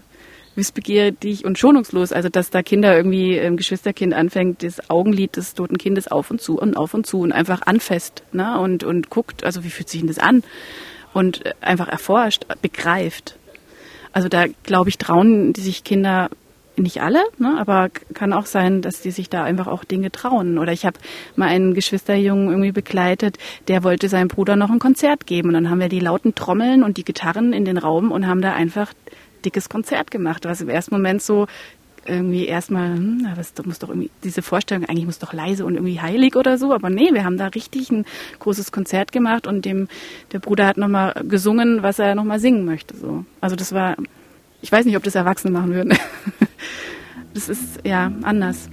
wissbegierig 0.56 1.46
und 1.46 1.58
schonungslos. 1.58 2.12
Also 2.12 2.30
dass 2.30 2.50
da 2.50 2.62
Kinder 2.62 2.96
irgendwie 2.96 3.40
ein 3.40 3.58
Geschwisterkind 3.58 4.14
anfängt, 4.14 4.64
das 4.64 4.90
Augenlid 4.90 5.36
des 5.36 5.54
toten 5.54 5.78
Kindes 5.78 6.08
auf 6.08 6.32
und 6.32 6.42
zu 6.42 6.60
und 6.60 6.78
auf 6.78 6.94
und 6.94 7.06
zu 7.06 7.22
und 7.22 7.32
einfach 7.32 7.62
anfasst 7.66 8.24
ne? 8.32 8.60
und, 8.60 8.84
und 8.84 9.10
guckt, 9.10 9.44
also 9.44 9.64
wie 9.64 9.70
fühlt 9.70 9.90
sich 9.90 10.02
denn 10.02 10.08
das 10.08 10.20
an? 10.20 10.44
Und 11.14 11.44
einfach 11.62 11.90
erforscht, 11.90 12.46
begreift. 12.62 13.38
Also 14.14 14.30
da, 14.30 14.46
glaube 14.64 14.90
ich, 14.90 14.98
trauen 14.98 15.54
die 15.54 15.62
sich 15.62 15.84
Kinder 15.84 16.30
nicht 16.78 17.02
alle, 17.02 17.22
ne, 17.38 17.58
aber 17.60 17.90
kann 18.14 18.34
auch 18.34 18.46
sein, 18.46 18.82
dass 18.82 19.02
die 19.02 19.12
sich 19.12 19.30
da 19.30 19.44
einfach 19.44 19.68
auch 19.68 19.84
Dinge 19.84 20.12
trauen. 20.12 20.58
Oder 20.58 20.72
ich 20.72 20.86
habe 20.86 20.98
mal 21.36 21.48
einen 21.48 21.74
Geschwisterjungen 21.74 22.50
irgendwie 22.50 22.72
begleitet, 22.72 23.38
der 23.68 23.84
wollte 23.84 24.10
seinem 24.10 24.28
Bruder 24.28 24.56
noch 24.56 24.70
ein 24.70 24.80
Konzert 24.80 25.28
geben. 25.28 25.50
Und 25.50 25.56
dann 25.56 25.70
haben 25.70 25.80
wir 25.80 25.90
die 25.90 26.00
lauten 26.00 26.36
Trommeln 26.36 26.84
und 26.84 26.98
die 26.98 27.04
Gitarren 27.04 27.54
in 27.54 27.66
den 27.66 27.78
Raum 27.78 28.12
und 28.12 28.28
haben 28.28 28.42
da 28.42 28.54
einfach 28.54 28.94
dickes 29.42 29.70
Konzert 29.70 30.12
gemacht, 30.12 30.46
was 30.46 30.62
im 30.62 30.70
ersten 30.70 30.96
Moment 30.96 31.22
so 31.22 31.48
irgendwie 32.06 32.46
erstmal, 32.46 32.96
hm, 32.96 33.28
das 33.36 33.54
muss 33.64 33.80
doch 33.80 33.90
irgendwie, 33.90 34.10
diese 34.24 34.42
Vorstellung, 34.42 34.86
eigentlich 34.86 35.06
muss 35.06 35.20
doch 35.20 35.34
leise 35.34 35.66
und 35.66 35.76
irgendwie 35.76 36.00
heilig 36.00 36.36
oder 36.36 36.58
so, 36.58 36.74
aber 36.74 36.90
nee, 36.90 37.14
wir 37.14 37.24
haben 37.24 37.38
da 37.38 37.48
richtig 37.48 37.92
ein 37.92 38.06
großes 38.40 38.72
Konzert 38.72 39.12
gemacht 39.12 39.46
und 39.46 39.66
dem, 39.66 39.88
der 40.32 40.40
Bruder 40.40 40.66
hat 40.66 40.78
nochmal 40.78 41.14
gesungen, 41.28 41.84
was 41.84 42.00
er 42.00 42.16
nochmal 42.16 42.40
singen 42.40 42.66
möchte, 42.66 42.98
so. 42.98 43.26
Also 43.40 43.56
das 43.56 43.72
war, 43.72 43.98
ich 44.62 44.72
weiß 44.72 44.86
nicht, 44.86 44.98
ob 44.98 45.04
das 45.04 45.16
Erwachsene 45.16 45.52
machen 45.52 45.74
würden. 45.74 45.94
das 47.34 47.50
ist, 47.50 47.80
ja, 47.84 48.12
anders. 48.24 48.70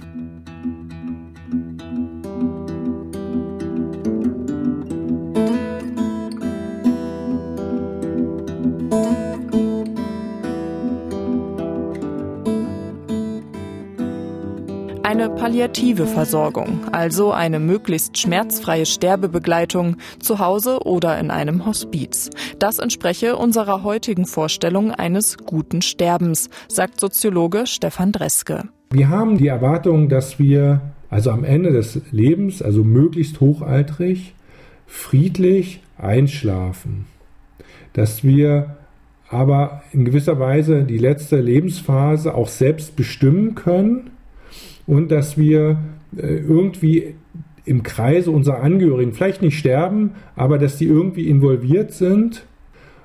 Eine 15.09 15.27
palliative 15.27 16.05
Versorgung, 16.05 16.81
also 16.91 17.31
eine 17.31 17.59
möglichst 17.59 18.19
schmerzfreie 18.19 18.85
Sterbebegleitung 18.85 19.97
zu 20.19 20.37
Hause 20.37 20.81
oder 20.85 21.17
in 21.17 21.31
einem 21.31 21.65
Hospiz. 21.65 22.29
Das 22.59 22.77
entspreche 22.77 23.35
unserer 23.35 23.81
heutigen 23.81 24.27
Vorstellung 24.27 24.91
eines 24.91 25.39
guten 25.39 25.81
Sterbens, 25.81 26.51
sagt 26.67 26.99
Soziologe 26.99 27.65
Stefan 27.65 28.11
Dreske. 28.11 28.65
Wir 28.91 29.09
haben 29.09 29.39
die 29.39 29.47
Erwartung, 29.47 30.09
dass 30.09 30.37
wir 30.37 30.81
also 31.09 31.31
am 31.31 31.43
Ende 31.43 31.71
des 31.71 31.99
Lebens, 32.11 32.61
also 32.61 32.83
möglichst 32.83 33.39
hochaltrig, 33.39 34.35
friedlich 34.85 35.81
einschlafen. 35.97 37.07
Dass 37.93 38.23
wir 38.23 38.77
aber 39.27 39.81
in 39.91 40.05
gewisser 40.05 40.39
Weise 40.39 40.83
die 40.83 40.99
letzte 40.99 41.41
Lebensphase 41.41 42.35
auch 42.35 42.47
selbst 42.47 42.95
bestimmen 42.95 43.55
können 43.55 44.11
und 44.89 45.11
dass 45.11 45.37
wir 45.37 45.77
äh, 46.17 46.37
irgendwie 46.37 47.13
im 47.63 47.83
Kreise 47.83 48.31
unserer 48.31 48.63
Angehörigen 48.63 49.13
vielleicht 49.13 49.43
nicht 49.43 49.59
sterben, 49.59 50.15
aber 50.35 50.57
dass 50.57 50.77
die 50.77 50.85
irgendwie 50.85 51.29
involviert 51.29 51.93
sind 51.93 52.47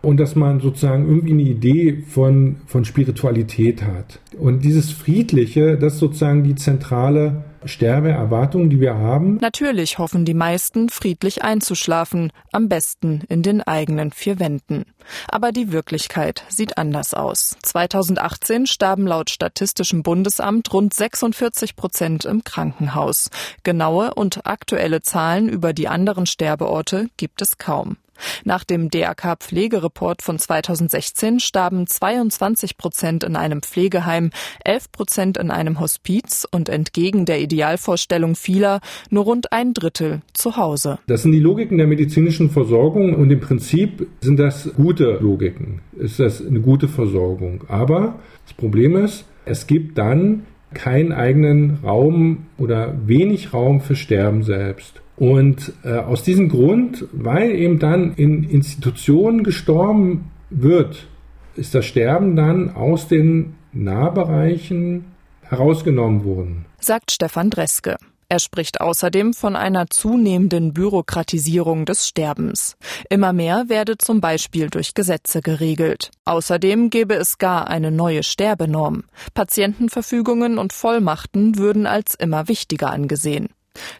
und 0.00 0.18
dass 0.18 0.34
man 0.34 0.60
sozusagen 0.60 1.06
irgendwie 1.06 1.32
eine 1.34 1.42
Idee 1.42 2.02
von, 2.08 2.56
von 2.66 2.86
Spiritualität 2.86 3.82
hat. 3.82 4.18
Und 4.38 4.64
dieses 4.64 4.92
Friedliche, 4.92 5.76
das 5.76 5.94
ist 5.94 5.98
sozusagen 5.98 6.42
die 6.42 6.54
zentrale 6.54 7.44
Sterbeerwartung, 7.66 8.70
die 8.70 8.80
wir 8.80 8.94
haben. 8.96 9.38
Natürlich 9.40 9.98
hoffen 9.98 10.24
die 10.24 10.34
meisten, 10.34 10.88
friedlich 10.88 11.42
einzuschlafen, 11.42 12.32
am 12.52 12.68
besten 12.68 13.22
in 13.28 13.42
den 13.42 13.62
eigenen 13.62 14.10
vier 14.10 14.38
Wänden. 14.38 14.84
Aber 15.28 15.52
die 15.52 15.72
Wirklichkeit 15.72 16.44
sieht 16.48 16.78
anders 16.78 17.14
aus. 17.14 17.56
2018 17.62 18.66
starben 18.66 19.06
laut 19.06 19.30
Statistischem 19.30 20.02
Bundesamt 20.02 20.72
rund 20.72 20.94
46 20.94 21.76
Prozent 21.76 22.24
im 22.24 22.44
Krankenhaus. 22.44 23.30
Genaue 23.62 24.14
und 24.14 24.46
aktuelle 24.46 25.02
Zahlen 25.02 25.48
über 25.48 25.72
die 25.72 25.88
anderen 25.88 26.26
Sterbeorte 26.26 27.08
gibt 27.16 27.42
es 27.42 27.58
kaum. 27.58 27.96
Nach 28.44 28.64
dem 28.64 28.90
DAK 28.90 29.36
Pflegereport 29.40 30.22
von 30.22 30.38
2016 30.38 31.40
starben 31.40 31.86
22 31.86 32.76
Prozent 32.76 33.24
in 33.24 33.36
einem 33.36 33.62
Pflegeheim, 33.62 34.30
11 34.64 34.92
Prozent 34.92 35.36
in 35.36 35.50
einem 35.50 35.80
Hospiz 35.80 36.46
und 36.50 36.68
entgegen 36.68 37.24
der 37.24 37.40
Idealvorstellung 37.40 38.34
vieler 38.36 38.80
nur 39.10 39.24
rund 39.24 39.52
ein 39.52 39.74
Drittel 39.74 40.22
zu 40.32 40.56
Hause. 40.56 40.98
Das 41.06 41.22
sind 41.22 41.32
die 41.32 41.40
Logiken 41.40 41.78
der 41.78 41.86
medizinischen 41.86 42.50
Versorgung 42.50 43.14
und 43.14 43.30
im 43.30 43.40
Prinzip 43.40 44.06
sind 44.20 44.38
das 44.38 44.70
gute 44.76 45.18
Logiken. 45.20 45.80
Ist 45.96 46.20
das 46.20 46.44
eine 46.44 46.60
gute 46.60 46.88
Versorgung. 46.88 47.64
Aber 47.68 48.18
das 48.46 48.54
Problem 48.54 48.96
ist, 48.96 49.24
es 49.44 49.66
gibt 49.66 49.98
dann 49.98 50.44
keinen 50.74 51.12
eigenen 51.12 51.78
Raum 51.82 52.46
oder 52.58 52.94
wenig 53.06 53.52
Raum 53.52 53.80
für 53.80 53.96
Sterben 53.96 54.42
selbst. 54.42 55.00
Und 55.16 55.72
äh, 55.84 55.92
aus 55.92 56.22
diesem 56.22 56.48
Grund, 56.48 57.06
weil 57.12 57.52
eben 57.52 57.78
dann 57.78 58.14
in 58.14 58.44
Institutionen 58.44 59.44
gestorben 59.44 60.30
wird, 60.50 61.06
ist 61.54 61.74
das 61.74 61.84
Sterben 61.84 62.34
dann 62.34 62.74
aus 62.74 63.06
den 63.06 63.54
Nahbereichen 63.72 65.04
herausgenommen 65.42 66.24
worden. 66.24 66.64
Sagt 66.80 67.12
Stefan 67.12 67.50
Dreske. 67.50 67.96
Er 68.28 68.38
spricht 68.40 68.80
außerdem 68.80 69.34
von 69.34 69.54
einer 69.54 69.88
zunehmenden 69.90 70.72
Bürokratisierung 70.72 71.84
des 71.84 72.08
Sterbens. 72.08 72.76
Immer 73.10 73.32
mehr 73.32 73.64
werde 73.68 73.98
zum 73.98 74.20
Beispiel 74.20 74.70
durch 74.70 74.94
Gesetze 74.94 75.40
geregelt. 75.42 76.10
Außerdem 76.24 76.90
gäbe 76.90 77.14
es 77.14 77.38
gar 77.38 77.68
eine 77.68 77.90
neue 77.90 78.22
Sterbenorm. 78.22 79.04
Patientenverfügungen 79.34 80.58
und 80.58 80.72
Vollmachten 80.72 81.58
würden 81.58 81.86
als 81.86 82.14
immer 82.14 82.48
wichtiger 82.48 82.90
angesehen. 82.90 83.50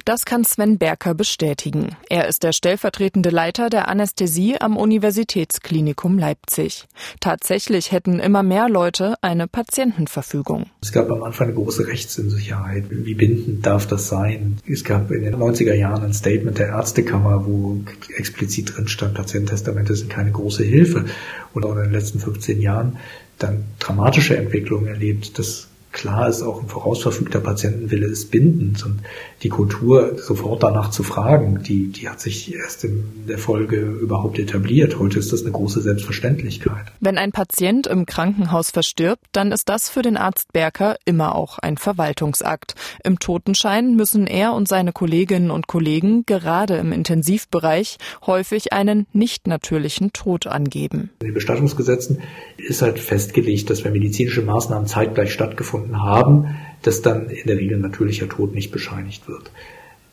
Das 0.05 0.25
kann 0.25 0.45
Sven 0.45 0.79
Berker 0.79 1.15
bestätigen. 1.15 1.97
Er 2.09 2.29
ist 2.29 2.43
der 2.43 2.53
stellvertretende 2.53 3.31
Leiter 3.31 3.71
der 3.71 3.89
Anästhesie 3.89 4.61
am 4.61 4.77
Universitätsklinikum 4.77 6.19
Leipzig. 6.19 6.87
Tatsächlich 7.21 7.91
hätten 7.91 8.21
immer 8.21 8.43
mehr 8.43 8.69
Leute 8.69 9.15
eine 9.23 9.49
Patientenverfügung. 9.49 10.67
Es 10.83 10.93
gab 10.93 11.11
am 11.11 11.23
Anfang 11.23 11.49
eine 11.49 11.57
große 11.57 11.87
Rechtsunsicherheit. 11.87 12.85
Wie 12.91 13.15
bindend 13.15 13.65
darf 13.65 13.87
das 13.87 14.09
sein? 14.09 14.59
Es 14.67 14.85
gab 14.85 15.11
in 15.11 15.23
den 15.23 15.37
90er 15.37 15.75
Jahren 15.75 16.03
ein 16.03 16.13
Statement 16.13 16.59
der 16.59 16.69
Ärztekammer, 16.69 17.47
wo 17.47 17.81
explizit 18.17 18.77
drin 18.77 18.89
stand, 18.89 19.15
Patiententestamente 19.15 19.95
sind 19.95 20.11
keine 20.11 20.33
große 20.33 20.65
Hilfe. 20.65 21.07
Und 21.53 21.65
auch 21.65 21.77
in 21.77 21.85
den 21.85 21.93
letzten 21.93 22.19
15 22.19 22.61
Jahren 22.61 22.99
dann 23.39 23.65
dramatische 23.79 24.37
Entwicklungen 24.37 24.87
erlebt, 24.87 25.39
dass 25.39 25.69
klar 25.95 26.29
ist, 26.29 26.43
auch 26.43 26.61
ein 26.61 26.69
vorausverfügter 26.69 27.41
Patientenwille 27.41 28.07
ist 28.07 28.31
bindend 28.31 28.85
und 28.85 29.01
die 29.43 29.49
Kultur 29.49 30.19
sofort 30.19 30.63
danach 30.63 30.91
zu 30.91 31.03
fragen, 31.03 31.63
die, 31.63 31.91
die 31.91 32.09
hat 32.09 32.21
sich 32.21 32.53
erst 32.55 32.85
in 32.85 33.25
der 33.27 33.39
Folge 33.39 33.77
überhaupt 33.77 34.39
etabliert. 34.39 34.99
Heute 34.99 35.19
ist 35.19 35.33
das 35.33 35.43
eine 35.43 35.53
große 35.53 35.81
Selbstverständlichkeit. 35.81 36.87
Wenn 37.01 37.17
ein 37.17 37.33
Patient 37.33 37.87
im 37.87 38.05
Krankenhaus 38.05 38.71
verstirbt, 38.71 39.25
dann 39.33 39.53
ist 39.53 39.69
das 39.69 39.89
für 39.89 40.03
den 40.03 40.17
Arzt 40.17 40.53
Berker 40.53 40.97
immer 41.05 41.35
auch 41.35 41.59
ein 41.59 41.79
Verwaltungsakt. 41.79 42.75
Im 43.05 43.19
Totenschein 43.19 43.95
müssen 43.95 44.27
er 44.27 44.53
und 44.55 44.69
seine 44.69 44.93
Kolleginnen 44.93 45.51
und 45.51 45.69
Kollegen 45.69 46.27
gerade 46.27 46.77
im 46.77 46.93
Intensivbereich 46.93 47.99
häufig 48.27 48.73
einen 48.73 49.07
nicht 49.13 49.47
natürlichen 49.47 50.13
Tod 50.13 50.47
angeben. 50.47 51.11
In 51.21 51.29
den 51.29 51.35
Bestattungsgesetzen 51.35 52.21
ist 52.57 52.83
halt 52.83 52.99
festgelegt, 52.99 53.71
dass 53.71 53.85
wenn 53.85 53.93
medizinische 53.93 54.43
Maßnahmen 54.43 54.89
zeitgleich 54.89 55.33
stattgefunden 55.33 55.84
gefunden 55.85 56.03
haben, 56.03 56.57
dass 56.83 57.03
dann 57.03 57.29
in 57.31 57.47
der 57.47 57.59
Regel 57.59 57.79
natürlicher 57.79 58.29
Tod 58.29 58.55
nicht 58.55 58.71
bescheinigt 58.71 59.29
wird. 59.29 59.51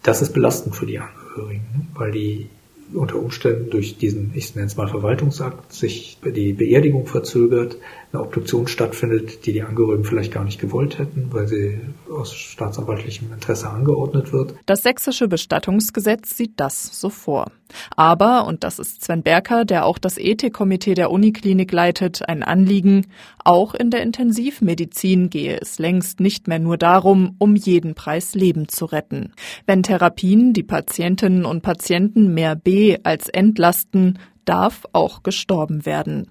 Das 0.03 0.21
ist 0.21 0.33
belastend 0.33 0.75
für 0.75 0.85
die 0.85 0.99
Angehörigen, 0.99 1.87
weil 1.93 2.11
die 2.11 2.47
unter 2.93 3.15
Umständen 3.17 3.69
durch 3.69 3.97
diesen, 3.97 4.31
ich 4.33 4.53
nenne 4.53 4.67
es 4.67 4.75
mal 4.75 4.89
Verwaltungsakt, 4.89 5.71
sich 5.71 6.17
die 6.25 6.51
Beerdigung 6.51 7.05
verzögert, 7.05 7.77
eine 8.11 8.21
Obduktion 8.21 8.67
stattfindet, 8.67 9.45
die 9.45 9.53
die 9.53 9.61
Angehörigen 9.61 10.03
vielleicht 10.03 10.33
gar 10.33 10.43
nicht 10.43 10.59
gewollt 10.59 10.99
hätten, 10.99 11.27
weil 11.31 11.47
sie 11.47 11.79
aus 12.11 12.33
staatsanwaltlichem 12.33 13.31
Interesse 13.33 13.69
angeordnet 13.69 14.33
wird. 14.33 14.55
Das 14.65 14.83
sächsische 14.83 15.27
Bestattungsgesetz 15.27 16.35
sieht 16.37 16.53
das 16.57 16.99
so 16.99 17.09
vor. 17.09 17.51
Aber, 17.95 18.45
und 18.45 18.63
das 18.63 18.79
ist 18.79 19.03
Sven 19.03 19.23
Berker, 19.23 19.65
der 19.65 19.85
auch 19.85 19.97
das 19.97 20.17
Ethikkomitee 20.17 20.93
der 20.93 21.11
Uniklinik 21.11 21.71
leitet, 21.71 22.27
ein 22.27 22.43
Anliegen, 22.43 23.07
auch 23.43 23.73
in 23.73 23.91
der 23.91 24.03
Intensivmedizin 24.03 25.29
gehe 25.29 25.57
es 25.59 25.79
längst 25.79 26.19
nicht 26.19 26.47
mehr 26.47 26.59
nur 26.59 26.77
darum, 26.77 27.35
um 27.39 27.55
jeden 27.55 27.95
Preis 27.95 28.35
Leben 28.35 28.67
zu 28.67 28.85
retten. 28.85 29.33
Wenn 29.65 29.83
Therapien 29.83 30.53
die 30.53 30.63
Patientinnen 30.63 31.45
und 31.45 31.61
Patienten 31.61 32.33
mehr 32.33 32.55
B 32.55 32.97
als 33.03 33.29
entlasten, 33.29 34.19
darf 34.45 34.85
auch 34.91 35.23
gestorben 35.23 35.85
werden. 35.85 36.27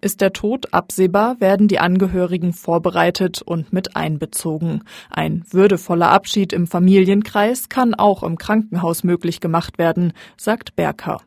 Ist 0.00 0.20
der 0.20 0.32
Tod 0.32 0.72
absehbar, 0.72 1.40
werden 1.40 1.68
die 1.68 1.78
Angehörigen 1.78 2.52
vorbereitet 2.52 3.42
und 3.42 3.72
mit 3.72 3.96
einbezogen. 3.96 4.82
Ein 5.10 5.44
würdevoller 5.50 6.10
Abschied 6.10 6.52
im 6.52 6.66
Familienkreis 6.66 7.68
kann 7.68 7.94
auch 7.94 8.22
im 8.22 8.38
Krankenhaus 8.38 9.04
möglich 9.04 9.40
gemacht 9.40 9.78
werden, 9.78 10.12
sagt 10.36 10.76
Berker. 10.76 11.20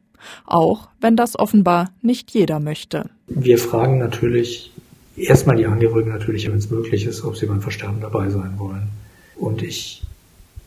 Auch 0.46 0.90
wenn 1.02 1.16
das 1.16 1.38
offenbar 1.38 1.92
nicht 2.02 2.32
jeder 2.32 2.60
möchte. 2.60 3.10
Wir 3.28 3.60
fragen 3.60 4.00
natürlich 4.00 4.72
erstmal 5.16 5.56
die 5.56 5.66
Angehörigen 5.66 6.12
natürlich, 6.12 6.48
wenn 6.48 6.58
es 6.58 6.72
möglich 6.72 7.06
ist, 7.06 7.24
ob 7.24 7.38
sie 7.38 7.46
beim 7.46 7.62
Versterben 7.62 8.02
dabei 8.02 8.30
sein 8.30 8.54
wollen. 8.58 8.90
Und 9.36 9.62
ich 9.62 10.02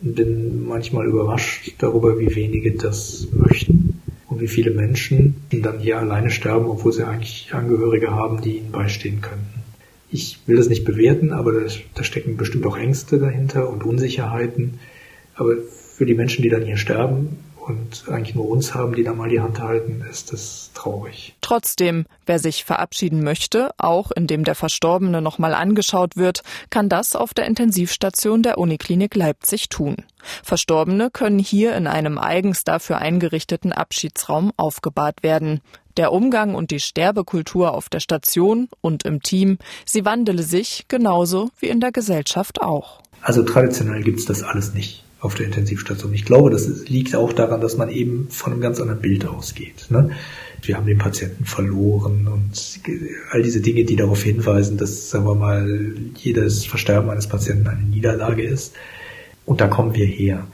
bin 0.00 0.66
manchmal 0.66 1.06
überrascht 1.06 1.74
darüber, 1.78 2.18
wie 2.18 2.34
wenige 2.34 2.72
das 2.72 3.26
möchten 3.32 4.00
und 4.28 4.40
wie 4.40 4.48
viele 4.48 4.70
Menschen 4.70 5.36
dann 5.50 5.78
hier 5.78 5.98
alleine 5.98 6.30
sterben, 6.30 6.66
obwohl 6.66 6.92
sie 6.92 7.06
eigentlich 7.06 7.48
Angehörige 7.52 8.10
haben, 8.10 8.40
die 8.40 8.58
ihnen 8.58 8.70
beistehen 8.70 9.20
könnten. 9.20 9.62
Ich 10.10 10.38
will 10.46 10.56
das 10.56 10.68
nicht 10.68 10.84
bewerten, 10.84 11.32
aber 11.32 11.52
da, 11.94 12.02
stecken 12.02 12.36
bestimmt 12.36 12.66
auch 12.66 12.76
Ängste 12.76 13.18
dahinter 13.18 13.68
und 13.68 13.84
Unsicherheiten. 13.84 14.78
Aber 15.34 15.56
für 15.94 16.06
die 16.06 16.14
Menschen, 16.14 16.42
die 16.42 16.48
dann 16.48 16.64
hier 16.64 16.76
sterben 16.78 17.36
und 17.68 18.04
eigentlich 18.08 18.34
nur 18.34 18.48
uns 18.48 18.74
haben, 18.74 18.94
die 18.94 19.04
da 19.04 19.12
mal 19.12 19.28
die 19.28 19.40
Hand 19.40 19.60
halten, 19.60 20.02
ist 20.10 20.32
das 20.32 20.70
traurig. 20.74 21.36
Trotzdem, 21.40 22.06
wer 22.24 22.38
sich 22.38 22.64
verabschieden 22.64 23.22
möchte, 23.22 23.70
auch 23.76 24.10
indem 24.10 24.44
der 24.44 24.54
Verstorbene 24.54 25.20
nochmal 25.20 25.54
angeschaut 25.54 26.16
wird, 26.16 26.42
kann 26.70 26.88
das 26.88 27.14
auf 27.14 27.34
der 27.34 27.46
Intensivstation 27.46 28.42
der 28.42 28.58
Uniklinik 28.58 29.14
Leipzig 29.14 29.68
tun. 29.68 29.96
Verstorbene 30.42 31.10
können 31.10 31.38
hier 31.38 31.76
in 31.76 31.86
einem 31.86 32.18
eigens 32.18 32.64
dafür 32.64 32.98
eingerichteten 32.98 33.72
Abschiedsraum 33.72 34.52
aufgebahrt 34.56 35.22
werden. 35.22 35.60
Der 35.96 36.12
Umgang 36.12 36.54
und 36.54 36.70
die 36.70 36.80
Sterbekultur 36.80 37.74
auf 37.74 37.88
der 37.88 38.00
Station 38.00 38.68
und 38.80 39.04
im 39.04 39.22
Team, 39.22 39.58
sie 39.84 40.04
wandele 40.04 40.42
sich 40.42 40.86
genauso 40.88 41.50
wie 41.58 41.66
in 41.66 41.80
der 41.80 41.92
Gesellschaft 41.92 42.62
auch. 42.62 43.02
Also 43.20 43.42
traditionell 43.42 44.02
gibt's 44.02 44.24
das 44.24 44.42
alles 44.42 44.74
nicht 44.74 45.04
auf 45.20 45.34
der 45.34 45.46
Intensivstation. 45.46 46.14
Ich 46.14 46.24
glaube, 46.24 46.50
das 46.50 46.88
liegt 46.88 47.16
auch 47.16 47.32
daran, 47.32 47.60
dass 47.60 47.76
man 47.76 47.90
eben 47.90 48.28
von 48.30 48.52
einem 48.52 48.62
ganz 48.62 48.80
anderen 48.80 49.00
Bild 49.00 49.26
ausgeht. 49.26 49.86
Ne? 49.90 50.10
Wir 50.62 50.76
haben 50.76 50.86
den 50.86 50.98
Patienten 50.98 51.44
verloren 51.44 52.28
und 52.28 52.80
all 53.30 53.42
diese 53.42 53.60
Dinge, 53.60 53.84
die 53.84 53.96
darauf 53.96 54.22
hinweisen, 54.22 54.76
dass, 54.76 55.10
sagen 55.10 55.26
wir 55.26 55.34
mal, 55.34 55.94
jedes 56.16 56.66
Versterben 56.66 57.10
eines 57.10 57.26
Patienten 57.26 57.66
eine 57.66 57.82
Niederlage 57.82 58.42
ist. 58.42 58.74
Und 59.44 59.60
da 59.60 59.66
kommen 59.66 59.94
wir 59.94 60.06
her. 60.06 60.46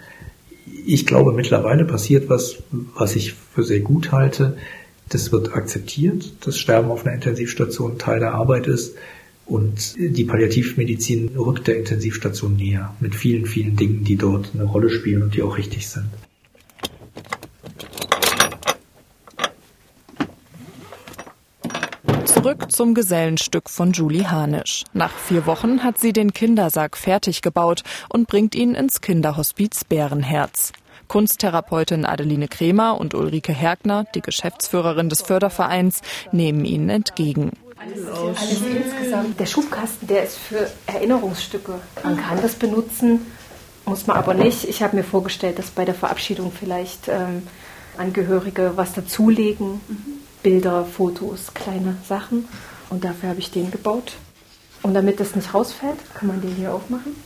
Ich 0.86 1.06
glaube, 1.06 1.32
mittlerweile 1.32 1.84
passiert 1.84 2.28
was, 2.28 2.62
was 2.70 3.16
ich 3.16 3.34
für 3.54 3.64
sehr 3.64 3.80
gut 3.80 4.12
halte. 4.12 4.56
Das 5.10 5.30
wird 5.32 5.54
akzeptiert, 5.54 6.32
dass 6.46 6.58
Sterben 6.58 6.90
auf 6.90 7.04
einer 7.04 7.14
Intensivstation 7.14 7.98
Teil 7.98 8.20
der 8.20 8.32
Arbeit 8.32 8.66
ist. 8.66 8.94
Und 9.46 9.94
die 9.98 10.24
Palliativmedizin 10.24 11.36
rückt 11.36 11.66
der 11.66 11.78
Intensivstation 11.78 12.56
näher 12.56 12.94
mit 13.00 13.14
vielen, 13.14 13.46
vielen 13.46 13.76
Dingen, 13.76 14.04
die 14.04 14.16
dort 14.16 14.50
eine 14.54 14.64
Rolle 14.64 14.88
spielen 14.90 15.22
und 15.22 15.34
die 15.34 15.42
auch 15.42 15.58
richtig 15.58 15.88
sind. 15.88 16.06
Zurück 22.24 22.72
zum 22.72 22.94
Gesellenstück 22.94 23.70
von 23.70 23.92
Julie 23.92 24.30
Hanisch. 24.30 24.84
Nach 24.92 25.10
vier 25.10 25.46
Wochen 25.46 25.82
hat 25.82 25.98
sie 25.98 26.12
den 26.12 26.34
Kindersack 26.34 26.96
fertig 26.96 27.40
gebaut 27.40 27.82
und 28.10 28.28
bringt 28.28 28.54
ihn 28.54 28.74
ins 28.74 29.00
Kinderhospiz 29.00 29.84
Bärenherz. 29.84 30.72
Kunsttherapeutin 31.08 32.04
Adeline 32.04 32.48
Kremer 32.48 33.00
und 33.00 33.14
Ulrike 33.14 33.52
Hergner, 33.52 34.04
die 34.14 34.20
Geschäftsführerin 34.20 35.08
des 35.08 35.22
Fördervereins, 35.22 36.02
nehmen 36.32 36.64
ihn 36.64 36.90
entgegen. 36.90 37.52
Alles, 37.84 38.06
alles 38.08 38.60
insgesamt. 38.62 39.40
Der 39.40 39.46
Schubkasten, 39.46 40.08
der 40.08 40.24
ist 40.24 40.36
für 40.36 40.70
Erinnerungsstücke. 40.86 41.80
Man 42.02 42.16
kann 42.16 42.40
das 42.40 42.54
benutzen, 42.54 43.26
muss 43.84 44.06
man 44.06 44.16
aber 44.16 44.34
nicht. 44.34 44.64
Ich 44.64 44.82
habe 44.82 44.96
mir 44.96 45.04
vorgestellt, 45.04 45.58
dass 45.58 45.70
bei 45.70 45.84
der 45.84 45.94
Verabschiedung 45.94 46.52
vielleicht 46.52 47.08
ähm, 47.08 47.42
Angehörige 47.96 48.72
was 48.76 48.92
dazulegen. 48.94 49.80
Bilder, 50.42 50.84
Fotos, 50.84 51.54
kleine 51.54 51.96
Sachen. 52.06 52.48
Und 52.90 53.04
dafür 53.04 53.30
habe 53.30 53.40
ich 53.40 53.50
den 53.50 53.70
gebaut. 53.70 54.12
Und 54.82 54.94
damit 54.94 55.20
das 55.20 55.34
nicht 55.34 55.54
rausfällt, 55.54 55.98
kann 56.14 56.28
man 56.28 56.40
den 56.40 56.54
hier 56.54 56.74
aufmachen. 56.74 57.16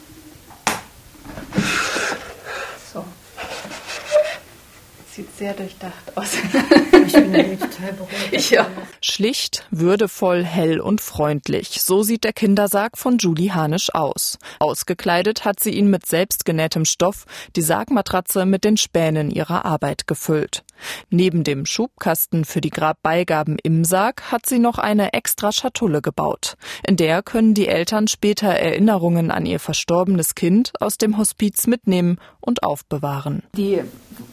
Sieht 5.18 5.37
sehr 5.37 5.52
durchdacht 5.52 6.16
aus. 6.16 6.35
ich 6.35 7.12
bin 7.12 7.59
total 7.59 7.92
beruhigt. 7.94 8.50
Ja. 8.52 8.68
Schlicht, 9.02 9.66
würdevoll, 9.72 10.44
hell 10.44 10.78
und 10.78 11.00
freundlich. 11.00 11.83
So 11.83 12.04
sieht 12.04 12.22
der 12.22 12.33
Kindersarg 12.33 12.96
von 12.96 13.18
Julie 13.18 13.52
Hanisch 13.52 13.92
aus. 13.92 14.38
Ausgekleidet 14.61 15.44
hat 15.44 15.59
sie 15.59 15.72
ihn 15.72 15.90
mit 15.90 16.07
selbstgenähtem 16.07 16.85
Stoff, 16.85 17.24
die 17.57 17.62
Sargmatratze 17.62 18.46
mit 18.46 18.62
den 18.62 18.76
Spänen 18.76 19.33
ihrer 19.33 19.64
Arbeit 19.64 20.07
gefüllt. 20.07 20.62
Neben 21.11 21.45
dem 21.45 21.67
Schubkasten 21.67 22.45
für 22.45 22.61
die 22.61 22.71
Grabbeigaben 22.71 23.57
im 23.62 23.85
Sarg 23.85 24.31
hat 24.33 24.47
sie 24.47 24.59
noch 24.59 24.79
eine 24.79 25.12
extra 25.12 25.53
Schatulle 25.53 26.03
gebaut. 26.03 26.57
In 26.87 26.97
der 26.97 27.23
können 27.23 27.55
die 27.55 27.69
Eltern 27.69 28.09
später 28.09 28.49
Erinnerungen 28.49 29.31
an 29.31 29.47
ihr 29.47 29.61
verstorbenes 29.61 30.35
Kind 30.35 30.73
aus 30.81 30.99
dem 30.99 31.19
Hospiz 31.19 31.67
mitnehmen 31.67 32.19
und 32.41 32.62
aufbewahren. 32.62 33.43
Die 33.57 33.83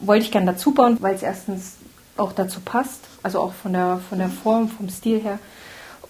wollte 0.02 0.26
ich 0.26 0.32
gerne 0.32 0.54
dazu 0.54 0.74
bauen, 0.74 0.98
weil 1.02 1.16
es 1.16 1.24
erstens 1.24 1.78
auch 2.18 2.32
dazu 2.32 2.60
passt, 2.62 3.02
also 3.24 3.40
auch 3.40 3.54
von 3.54 3.74
der, 3.74 4.00
von 4.10 4.20
der 4.20 4.30
Form, 4.30 4.70
vom 4.70 4.90
Stil 4.90 5.22
her. 5.22 5.40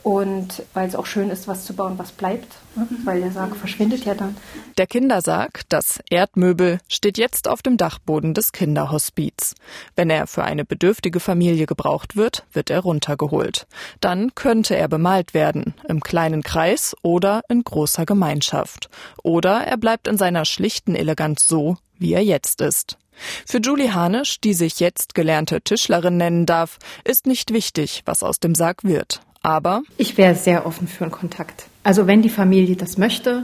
Und 0.05 0.61
weil 0.75 0.87
es 0.87 0.95
auch 0.95 1.07
schön 1.07 1.31
ist, 1.31 1.47
was 1.47 1.65
zu 1.65 1.73
bauen, 1.73 1.97
was 1.97 2.11
bleibt, 2.11 2.57
ne? 2.75 2.87
weil 3.05 3.21
der 3.21 3.31
Sarg 3.31 3.55
verschwindet 3.55 4.05
ja 4.05 4.13
dann. 4.13 4.37
Der 4.77 4.85
Kindersarg, 4.85 5.61
das 5.69 5.99
Erdmöbel, 6.11 6.77
steht 6.87 7.17
jetzt 7.17 7.47
auf 7.47 7.63
dem 7.63 7.75
Dachboden 7.75 8.35
des 8.35 8.51
Kinderhospiz. 8.51 9.55
Wenn 9.95 10.11
er 10.11 10.27
für 10.27 10.43
eine 10.43 10.63
bedürftige 10.63 11.19
Familie 11.19 11.65
gebraucht 11.65 12.15
wird, 12.15 12.43
wird 12.53 12.69
er 12.69 12.81
runtergeholt. 12.81 13.65
Dann 13.99 14.35
könnte 14.35 14.75
er 14.75 14.87
bemalt 14.89 15.33
werden, 15.33 15.73
im 15.89 16.01
kleinen 16.01 16.43
Kreis 16.43 16.95
oder 17.01 17.41
in 17.49 17.63
großer 17.63 18.05
Gemeinschaft. 18.05 18.91
Oder 19.23 19.61
er 19.65 19.77
bleibt 19.77 20.07
in 20.07 20.19
seiner 20.19 20.45
schlichten 20.45 20.93
Eleganz 20.93 21.47
so, 21.47 21.77
wie 21.97 22.13
er 22.13 22.23
jetzt 22.23 22.61
ist. 22.61 22.99
Für 23.47 23.57
Julie 23.57 23.95
Hanisch, 23.95 24.39
die 24.39 24.53
sich 24.53 24.79
jetzt 24.79 25.15
gelernte 25.15 25.61
Tischlerin 25.61 26.17
nennen 26.17 26.45
darf, 26.45 26.77
ist 27.03 27.25
nicht 27.25 27.51
wichtig, 27.53 28.03
was 28.05 28.21
aus 28.21 28.39
dem 28.39 28.53
Sarg 28.53 28.83
wird. 28.83 29.21
Aber 29.45 29.83
ich 29.97 30.17
wäre 30.17 30.33
sehr 30.33 30.65
offen 30.65 30.87
für 30.87 31.03
einen 31.03 31.11
Kontakt. 31.11 31.67
Also 31.83 32.07
wenn 32.07 32.23
die 32.23 32.29
Familie 32.29 32.75
das 32.75 32.97
möchte, 32.97 33.43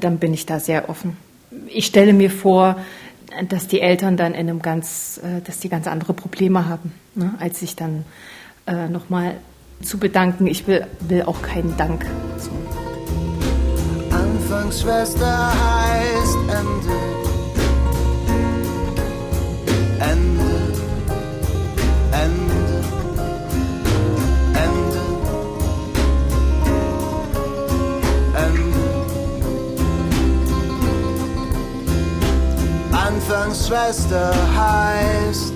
dann 0.00 0.18
bin 0.18 0.34
ich 0.34 0.44
da 0.44 0.58
sehr 0.58 0.88
offen. 0.88 1.16
Ich 1.68 1.86
stelle 1.86 2.12
mir 2.12 2.32
vor, 2.32 2.76
dass 3.48 3.68
die 3.68 3.80
Eltern 3.80 4.16
dann 4.16 4.32
in 4.34 4.48
einem 4.48 4.60
ganz, 4.60 5.20
dass 5.44 5.60
die 5.60 5.68
ganz 5.68 5.86
andere 5.86 6.14
Probleme 6.14 6.68
haben, 6.68 6.92
ne, 7.14 7.32
als 7.38 7.60
sich 7.60 7.76
dann 7.76 8.04
äh, 8.66 8.88
nochmal 8.88 9.36
zu 9.82 9.98
bedanken. 9.98 10.48
Ich 10.48 10.66
will, 10.66 10.84
will 10.98 11.22
auch 11.22 11.42
keinen 11.42 11.76
Dank. 11.76 12.04
So. 12.38 12.50
Anfangsschwester 14.10 15.52
heißt 15.52 16.38
Ende. 16.48 16.96
Ende. 20.00 20.40
Ende. 20.40 20.51
Anfangsschwester 33.42 34.32
heißt 34.56 35.51